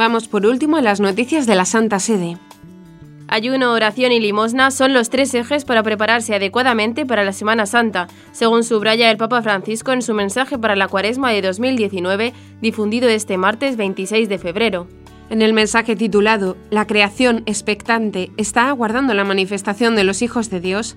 Vamos 0.07 0.29
por 0.29 0.47
último 0.47 0.77
a 0.77 0.83
las 0.83 1.01
noticias 1.01 1.49
de 1.49 1.57
la 1.57 1.65
Santa 1.65 1.99
Sede. 1.99 2.39
Ayuno, 3.27 3.73
oración 3.73 4.13
y 4.13 4.21
limosna 4.21 4.71
son 4.71 4.95
los 4.95 5.11
tres 5.11 5.35
ejes 5.35 5.65
para 5.65 5.83
prepararse 5.83 6.33
adecuadamente 6.33 7.05
para 7.05 7.25
la 7.25 7.33
Semana 7.33 7.67
Santa, 7.67 8.07
según 8.31 8.63
subraya 8.63 9.11
el 9.11 9.17
Papa 9.17 9.43
Francisco 9.43 9.91
en 9.91 10.03
su 10.03 10.15
mensaje 10.15 10.59
para 10.59 10.77
la 10.77 10.87
Cuaresma 10.87 11.33
de 11.33 11.43
2019, 11.43 12.33
difundido 12.61 13.09
este 13.09 13.37
martes 13.37 13.77
26 13.77 14.29
de 14.29 14.39
febrero. 14.39 14.87
En 15.29 15.43
el 15.43 15.53
mensaje 15.53 15.97
titulado 15.97 16.57
La 16.71 16.87
creación 16.87 17.43
expectante 17.47 18.31
está 18.37 18.69
aguardando 18.69 19.13
la 19.13 19.25
manifestación 19.25 19.97
de 19.97 20.05
los 20.05 20.23
hijos 20.23 20.51
de 20.51 20.61
Dios, 20.61 20.97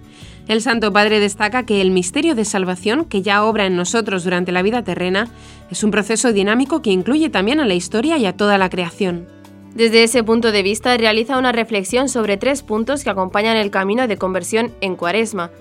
el 0.50 0.64
Santo 0.64 0.92
Padre 0.92 1.20
destaca 1.20 1.64
que 1.64 1.80
el 1.80 1.92
misterio 1.92 2.34
de 2.34 2.44
salvación 2.44 3.06
que 3.06 3.22
ya 3.22 3.44
obra 3.44 3.68
en 3.68 3.76
nosotros 3.76 4.24
durante 4.24 4.52
la 4.52 4.64
vida 4.64 4.84
terrena 4.84 5.28
es 5.70 5.84
un 5.84 5.92
proceso 5.92 6.34
dinámico 6.34 6.82
que 6.82 6.90
incluye 6.90 7.30
también 7.30 7.60
a 7.60 7.68
la 7.68 7.76
historia 7.76 8.18
y 8.18 8.26
a 8.26 8.36
toda 8.36 8.58
la 8.58 8.72
creación. 8.72 9.28
Desde 9.76 10.04
ese 10.04 10.24
punto 10.24 10.52
de 10.52 10.64
vista 10.64 10.98
realiza 10.98 11.38
una 11.38 11.52
reflexión 11.52 12.10
sobre 12.10 12.38
tres 12.38 12.64
puntos 12.64 13.04
que 13.04 13.12
acompañan 13.12 13.58
el 13.58 13.70
camino 13.70 14.08
de 14.08 14.18
conversión 14.18 14.72
en 14.82 14.96
Cuaresma. 14.96 15.52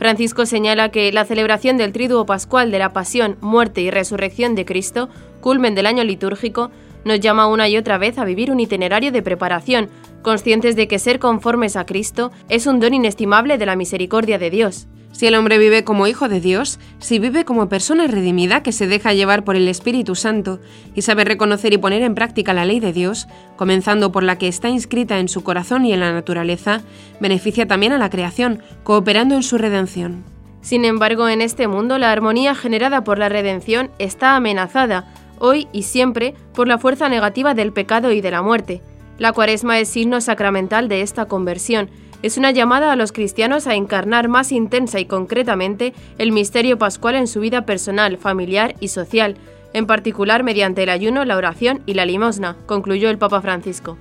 Francisco 0.00 0.46
señala 0.46 0.88
que 0.88 1.12
la 1.12 1.24
celebración 1.24 1.76
del 1.76 1.92
Triduo 1.92 2.26
Pascual 2.26 2.72
de 2.72 2.80
la 2.80 2.92
Pasión, 2.92 3.36
Muerte 3.40 3.82
y 3.82 3.92
Resurrección 3.92 4.56
de 4.56 4.64
Cristo, 4.64 5.08
culmen 5.40 5.76
del 5.76 5.86
año 5.86 6.02
litúrgico, 6.02 6.72
nos 7.04 7.20
llama 7.20 7.46
una 7.46 7.68
y 7.68 7.76
otra 7.76 7.98
vez 7.98 8.18
a 8.18 8.24
vivir 8.24 8.50
un 8.50 8.58
itinerario 8.58 9.12
de 9.12 9.22
preparación, 9.22 9.90
conscientes 10.24 10.74
de 10.74 10.88
que 10.88 10.98
ser 10.98 11.20
conformes 11.20 11.76
a 11.76 11.86
Cristo 11.86 12.32
es 12.48 12.66
un 12.66 12.80
don 12.80 12.94
inestimable 12.94 13.58
de 13.58 13.66
la 13.66 13.76
misericordia 13.76 14.38
de 14.38 14.50
Dios. 14.50 14.88
Si 15.12 15.28
el 15.28 15.36
hombre 15.36 15.58
vive 15.58 15.84
como 15.84 16.08
hijo 16.08 16.28
de 16.28 16.40
Dios, 16.40 16.80
si 16.98 17.20
vive 17.20 17.44
como 17.44 17.68
persona 17.68 18.08
redimida 18.08 18.64
que 18.64 18.72
se 18.72 18.88
deja 18.88 19.12
llevar 19.12 19.44
por 19.44 19.54
el 19.54 19.68
Espíritu 19.68 20.16
Santo 20.16 20.58
y 20.96 21.02
sabe 21.02 21.24
reconocer 21.24 21.72
y 21.72 21.78
poner 21.78 22.02
en 22.02 22.16
práctica 22.16 22.52
la 22.52 22.64
ley 22.64 22.80
de 22.80 22.92
Dios, 22.92 23.28
comenzando 23.54 24.10
por 24.10 24.24
la 24.24 24.38
que 24.38 24.48
está 24.48 24.68
inscrita 24.68 25.20
en 25.20 25.28
su 25.28 25.44
corazón 25.44 25.86
y 25.86 25.92
en 25.92 26.00
la 26.00 26.12
naturaleza, 26.12 26.80
beneficia 27.20 27.68
también 27.68 27.92
a 27.92 27.98
la 27.98 28.10
creación, 28.10 28.60
cooperando 28.82 29.36
en 29.36 29.44
su 29.44 29.56
redención. 29.56 30.24
Sin 30.62 30.84
embargo, 30.84 31.28
en 31.28 31.42
este 31.42 31.68
mundo 31.68 31.98
la 31.98 32.10
armonía 32.10 32.56
generada 32.56 33.04
por 33.04 33.20
la 33.20 33.28
redención 33.28 33.92
está 34.00 34.34
amenazada, 34.34 35.14
hoy 35.38 35.68
y 35.72 35.82
siempre, 35.82 36.34
por 36.54 36.66
la 36.66 36.78
fuerza 36.78 37.08
negativa 37.08 37.54
del 37.54 37.72
pecado 37.72 38.10
y 38.10 38.20
de 38.20 38.30
la 38.32 38.42
muerte. 38.42 38.82
La 39.18 39.32
cuaresma 39.32 39.78
es 39.78 39.88
signo 39.88 40.20
sacramental 40.20 40.88
de 40.88 41.02
esta 41.02 41.26
conversión. 41.26 41.88
Es 42.22 42.36
una 42.36 42.50
llamada 42.50 42.90
a 42.90 42.96
los 42.96 43.12
cristianos 43.12 43.66
a 43.66 43.74
encarnar 43.74 44.28
más 44.28 44.50
intensa 44.50 44.98
y 44.98 45.04
concretamente 45.04 45.92
el 46.18 46.32
misterio 46.32 46.78
pascual 46.78 47.14
en 47.14 47.26
su 47.26 47.40
vida 47.40 47.66
personal, 47.66 48.18
familiar 48.18 48.74
y 48.80 48.88
social, 48.88 49.36
en 49.72 49.86
particular 49.86 50.42
mediante 50.42 50.82
el 50.82 50.88
ayuno, 50.88 51.24
la 51.24 51.36
oración 51.36 51.82
y 51.86 51.94
la 51.94 52.06
limosna, 52.06 52.56
concluyó 52.66 53.10
el 53.10 53.18
Papa 53.18 53.40
Francisco. 53.40 53.98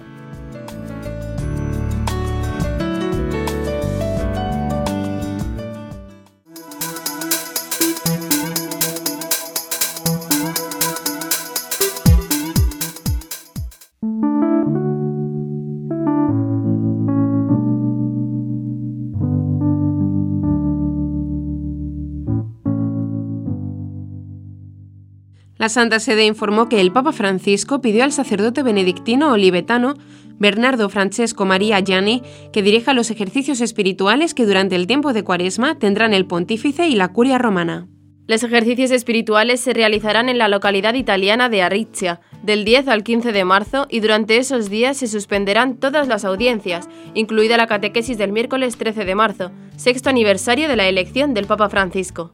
La 25.64 25.70
Santa 25.70 26.02
Sede 26.02 26.26
informó 26.26 26.68
que 26.68 26.82
el 26.82 26.92
Papa 26.92 27.14
Francisco 27.14 27.80
pidió 27.80 28.04
al 28.04 28.12
sacerdote 28.12 28.64
benedictino 28.64 29.32
olivetano 29.32 29.94
Bernardo 30.38 30.90
Francesco 30.90 31.46
María 31.46 31.80
Gianni 31.80 32.22
que 32.52 32.62
dirija 32.62 32.94
los 32.94 33.10
ejercicios 33.12 33.62
espirituales 33.62 34.34
que 34.34 34.46
durante 34.46 34.76
el 34.76 34.88
tiempo 34.88 35.14
de 35.14 35.24
Cuaresma 35.24 35.80
tendrán 35.80 36.14
el 36.14 36.26
pontífice 36.26 36.90
y 36.90 36.96
la 36.96 37.14
curia 37.14 37.38
romana. 37.38 37.88
Los 38.28 38.44
ejercicios 38.44 38.92
espirituales 38.92 39.62
se 39.62 39.72
realizarán 39.72 40.28
en 40.28 40.38
la 40.38 40.50
localidad 40.50 40.96
italiana 40.96 41.48
de 41.48 41.62
Arriccia, 41.62 42.20
del 42.42 42.66
10 42.66 42.90
al 42.90 43.04
15 43.06 43.32
de 43.32 43.46
marzo, 43.46 43.88
y 43.90 44.02
durante 44.02 44.36
esos 44.36 44.70
días 44.70 44.98
se 44.98 45.08
suspenderán 45.08 45.78
todas 45.78 46.10
las 46.10 46.26
audiencias, 46.26 46.90
incluida 47.14 47.56
la 47.56 47.68
catequesis 47.68 48.18
del 48.18 48.34
miércoles 48.34 48.76
13 48.76 49.06
de 49.06 49.16
marzo, 49.16 49.52
sexto 49.78 50.10
aniversario 50.10 50.68
de 50.68 50.76
la 50.76 50.90
elección 50.90 51.34
del 51.34 51.48
Papa 51.48 51.70
Francisco. 51.70 52.34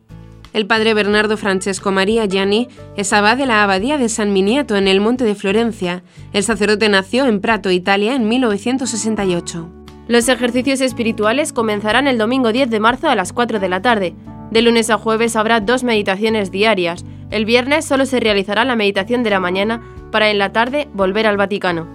El 0.51 0.65
padre 0.65 0.95
Bernardo 0.95 1.37
Francesco 1.37 1.91
María 1.91 2.25
Gianni 2.25 2.69
es 2.97 3.13
abad 3.13 3.37
de 3.37 3.45
la 3.45 3.63
abadía 3.63 3.97
de 3.97 4.09
San 4.09 4.33
Miniato 4.33 4.75
en 4.77 4.87
el 4.87 4.99
monte 4.99 5.23
de 5.23 5.35
Florencia. 5.35 6.03
El 6.33 6.43
sacerdote 6.43 6.89
nació 6.89 7.25
en 7.27 7.39
Prato, 7.39 7.69
Italia, 7.69 8.15
en 8.15 8.27
1968. 8.27 9.69
Los 10.07 10.27
ejercicios 10.27 10.81
espirituales 10.81 11.53
comenzarán 11.53 12.07
el 12.07 12.17
domingo 12.17 12.51
10 12.51 12.71
de 12.71 12.79
marzo 12.79 13.09
a 13.09 13.15
las 13.15 13.31
4 13.31 13.59
de 13.59 13.69
la 13.69 13.83
tarde. 13.83 14.15
De 14.49 14.63
lunes 14.63 14.89
a 14.89 14.97
jueves 14.97 15.35
habrá 15.35 15.59
dos 15.59 15.83
meditaciones 15.83 16.49
diarias. 16.49 17.05
El 17.29 17.45
viernes 17.45 17.85
solo 17.85 18.07
se 18.07 18.19
realizará 18.19 18.65
la 18.65 18.75
meditación 18.75 19.21
de 19.21 19.29
la 19.29 19.39
mañana 19.39 19.83
para 20.11 20.31
en 20.31 20.39
la 20.39 20.51
tarde 20.51 20.87
volver 20.95 21.27
al 21.27 21.37
Vaticano. 21.37 21.87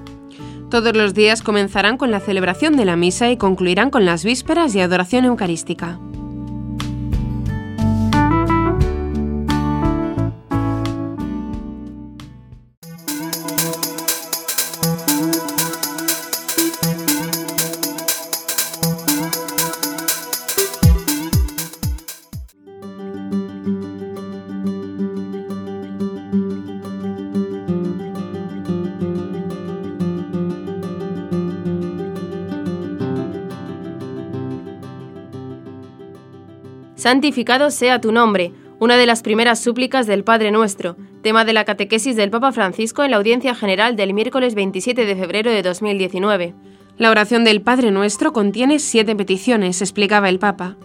Todos 0.71 0.95
los 0.97 1.13
días 1.13 1.43
comenzarán 1.43 1.97
con 1.97 2.13
la 2.13 2.21
celebración 2.21 2.77
de 2.77 2.85
la 2.85 2.95
misa 2.95 3.31
y 3.31 3.37
concluirán 3.37 3.91
con 3.91 4.05
las 4.05 4.25
vísperas 4.25 4.77
y 4.77 4.81
adoración 4.81 5.25
eucarística. 5.25 5.99
Santificado 37.05 37.71
sea 37.71 38.01
tu 38.01 38.13
nombre, 38.13 38.55
una 38.79 38.97
de 38.97 39.05
las 39.05 39.21
primeras 39.21 39.61
súplicas 39.61 40.07
del 40.07 40.25
Padre 40.25 40.51
Nuestro, 40.51 40.97
tema 41.21 41.45
de 41.45 41.53
la 41.53 41.67
catequesis 41.67 42.17
del 42.17 42.31
Papa 42.31 42.51
Francisco 42.51 43.05
en 43.05 43.11
la 43.11 43.19
audiencia 43.19 43.55
general 43.55 43.95
del 43.95 44.15
miércoles 44.15 44.55
27 44.55 45.05
de 45.05 45.15
febrero 45.15 45.51
de 45.51 45.61
2019. 45.61 46.55
La 46.97 47.11
oración 47.11 47.45
del 47.45 47.61
Padre 47.61 47.91
Nuestro 47.91 48.33
contiene 48.33 48.79
siete 48.79 49.15
peticiones, 49.15 49.83
explicaba 49.83 50.31
el 50.31 50.39
Papa. 50.39 50.79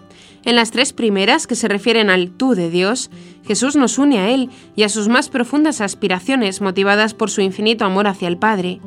En 0.45 0.55
las 0.55 0.71
tres 0.71 0.93
primeras, 0.93 1.47
que 1.47 1.55
se 1.55 1.67
refieren 1.67 2.09
al 2.09 2.31
tú 2.31 2.55
de 2.55 2.69
Dios, 2.69 3.09
Jesús 3.45 3.75
nos 3.75 3.97
une 3.97 4.19
a 4.19 4.29
Él 4.29 4.49
y 4.75 4.83
a 4.83 4.89
sus 4.89 5.07
más 5.07 5.29
profundas 5.29 5.81
aspiraciones 5.81 6.61
motivadas 6.61 7.13
por 7.13 7.29
su 7.29 7.41
infinito 7.41 7.83
amor 7.83 8.07
hacia 8.07 8.27
el 8.27 8.37
Padre. 8.37 8.79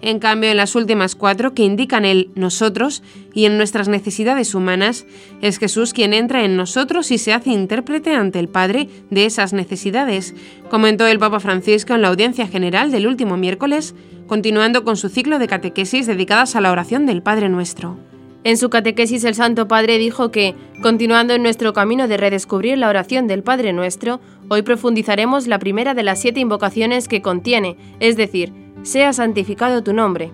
En 0.00 0.18
cambio, 0.20 0.50
en 0.50 0.56
las 0.56 0.74
últimas 0.76 1.14
cuatro, 1.14 1.54
que 1.54 1.64
indican 1.64 2.04
el 2.04 2.30
nosotros 2.34 3.02
y 3.34 3.46
en 3.46 3.56
nuestras 3.56 3.88
necesidades 3.88 4.54
humanas, 4.54 5.06
es 5.40 5.58
Jesús 5.58 5.92
quien 5.92 6.14
entra 6.14 6.44
en 6.44 6.56
nosotros 6.56 7.10
y 7.10 7.18
se 7.18 7.32
hace 7.32 7.50
intérprete 7.50 8.14
ante 8.14 8.38
el 8.38 8.48
Padre 8.48 8.88
de 9.10 9.24
esas 9.24 9.52
necesidades, 9.52 10.34
comentó 10.70 11.06
el 11.06 11.18
Papa 11.18 11.40
Francisco 11.40 11.94
en 11.94 12.02
la 12.02 12.08
audiencia 12.08 12.46
general 12.46 12.90
del 12.90 13.06
último 13.06 13.36
miércoles, 13.36 13.94
continuando 14.26 14.84
con 14.84 14.96
su 14.96 15.08
ciclo 15.08 15.38
de 15.38 15.48
catequesis 15.48 16.06
dedicadas 16.06 16.54
a 16.54 16.60
la 16.60 16.70
oración 16.70 17.06
del 17.06 17.22
Padre 17.22 17.48
Nuestro. 17.48 18.07
En 18.44 18.56
su 18.56 18.70
catequesis 18.70 19.24
el 19.24 19.34
Santo 19.34 19.66
Padre 19.66 19.98
dijo 19.98 20.30
que, 20.30 20.54
continuando 20.80 21.34
en 21.34 21.42
nuestro 21.42 21.72
camino 21.72 22.06
de 22.06 22.16
redescubrir 22.16 22.78
la 22.78 22.88
oración 22.88 23.26
del 23.26 23.42
Padre 23.42 23.72
Nuestro, 23.72 24.20
hoy 24.48 24.62
profundizaremos 24.62 25.48
la 25.48 25.58
primera 25.58 25.94
de 25.94 26.04
las 26.04 26.20
siete 26.20 26.40
invocaciones 26.40 27.08
que 27.08 27.20
contiene, 27.20 27.76
es 27.98 28.16
decir, 28.16 28.52
sea 28.82 29.12
santificado 29.12 29.82
tu 29.82 29.92
nombre. 29.92 30.30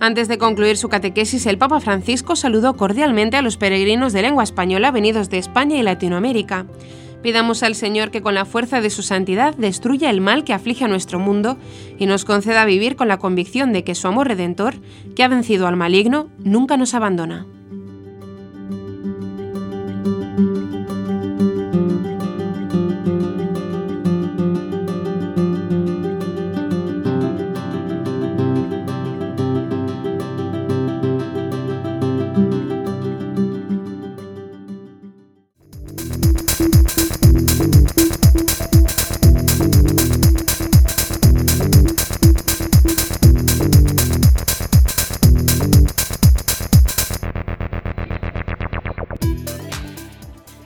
Antes 0.00 0.28
de 0.28 0.38
concluir 0.38 0.76
su 0.76 0.88
catequesis, 0.88 1.46
el 1.46 1.58
Papa 1.58 1.80
Francisco 1.80 2.36
saludó 2.36 2.74
cordialmente 2.76 3.36
a 3.36 3.42
los 3.42 3.56
peregrinos 3.56 4.12
de 4.12 4.22
lengua 4.22 4.44
española 4.44 4.90
venidos 4.90 5.28
de 5.28 5.38
España 5.38 5.76
y 5.76 5.82
Latinoamérica. 5.82 6.66
Pidamos 7.24 7.62
al 7.62 7.74
Señor 7.74 8.10
que 8.10 8.20
con 8.20 8.34
la 8.34 8.44
fuerza 8.44 8.82
de 8.82 8.90
su 8.90 9.00
santidad 9.00 9.54
destruya 9.56 10.10
el 10.10 10.20
mal 10.20 10.44
que 10.44 10.52
aflige 10.52 10.84
a 10.84 10.88
nuestro 10.88 11.18
mundo 11.18 11.56
y 11.98 12.04
nos 12.04 12.26
conceda 12.26 12.66
vivir 12.66 12.96
con 12.96 13.08
la 13.08 13.16
convicción 13.16 13.72
de 13.72 13.82
que 13.82 13.94
su 13.94 14.06
amor 14.06 14.28
redentor, 14.28 14.74
que 15.16 15.22
ha 15.22 15.28
vencido 15.28 15.66
al 15.66 15.74
maligno, 15.74 16.28
nunca 16.38 16.76
nos 16.76 16.92
abandona. 16.92 17.46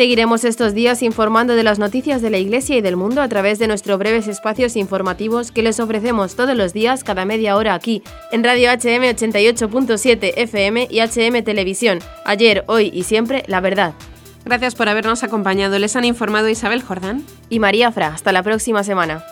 Seguiremos 0.00 0.46
estos 0.46 0.72
días 0.72 1.02
informando 1.02 1.56
de 1.56 1.62
las 1.62 1.78
noticias 1.78 2.22
de 2.22 2.30
la 2.30 2.38
Iglesia 2.38 2.74
y 2.74 2.80
del 2.80 2.96
mundo 2.96 3.20
a 3.20 3.28
través 3.28 3.58
de 3.58 3.66
nuestros 3.66 3.98
breves 3.98 4.28
espacios 4.28 4.74
informativos 4.76 5.52
que 5.52 5.62
les 5.62 5.78
ofrecemos 5.78 6.36
todos 6.36 6.56
los 6.56 6.72
días 6.72 7.04
cada 7.04 7.26
media 7.26 7.54
hora 7.54 7.74
aquí, 7.74 8.02
en 8.32 8.42
Radio 8.42 8.70
HM 8.70 9.04
88.7 9.14 10.32
FM 10.36 10.88
y 10.90 11.00
HM 11.00 11.44
Televisión. 11.44 11.98
Ayer, 12.24 12.64
hoy 12.66 12.90
y 12.94 13.02
siempre, 13.02 13.44
la 13.46 13.60
verdad. 13.60 13.92
Gracias 14.46 14.74
por 14.74 14.88
habernos 14.88 15.22
acompañado. 15.22 15.78
Les 15.78 15.94
han 15.94 16.06
informado 16.06 16.48
Isabel 16.48 16.80
Jordán 16.80 17.22
y 17.50 17.58
María 17.58 17.92
Fra. 17.92 18.06
Hasta 18.06 18.32
la 18.32 18.42
próxima 18.42 18.82
semana. 18.82 19.22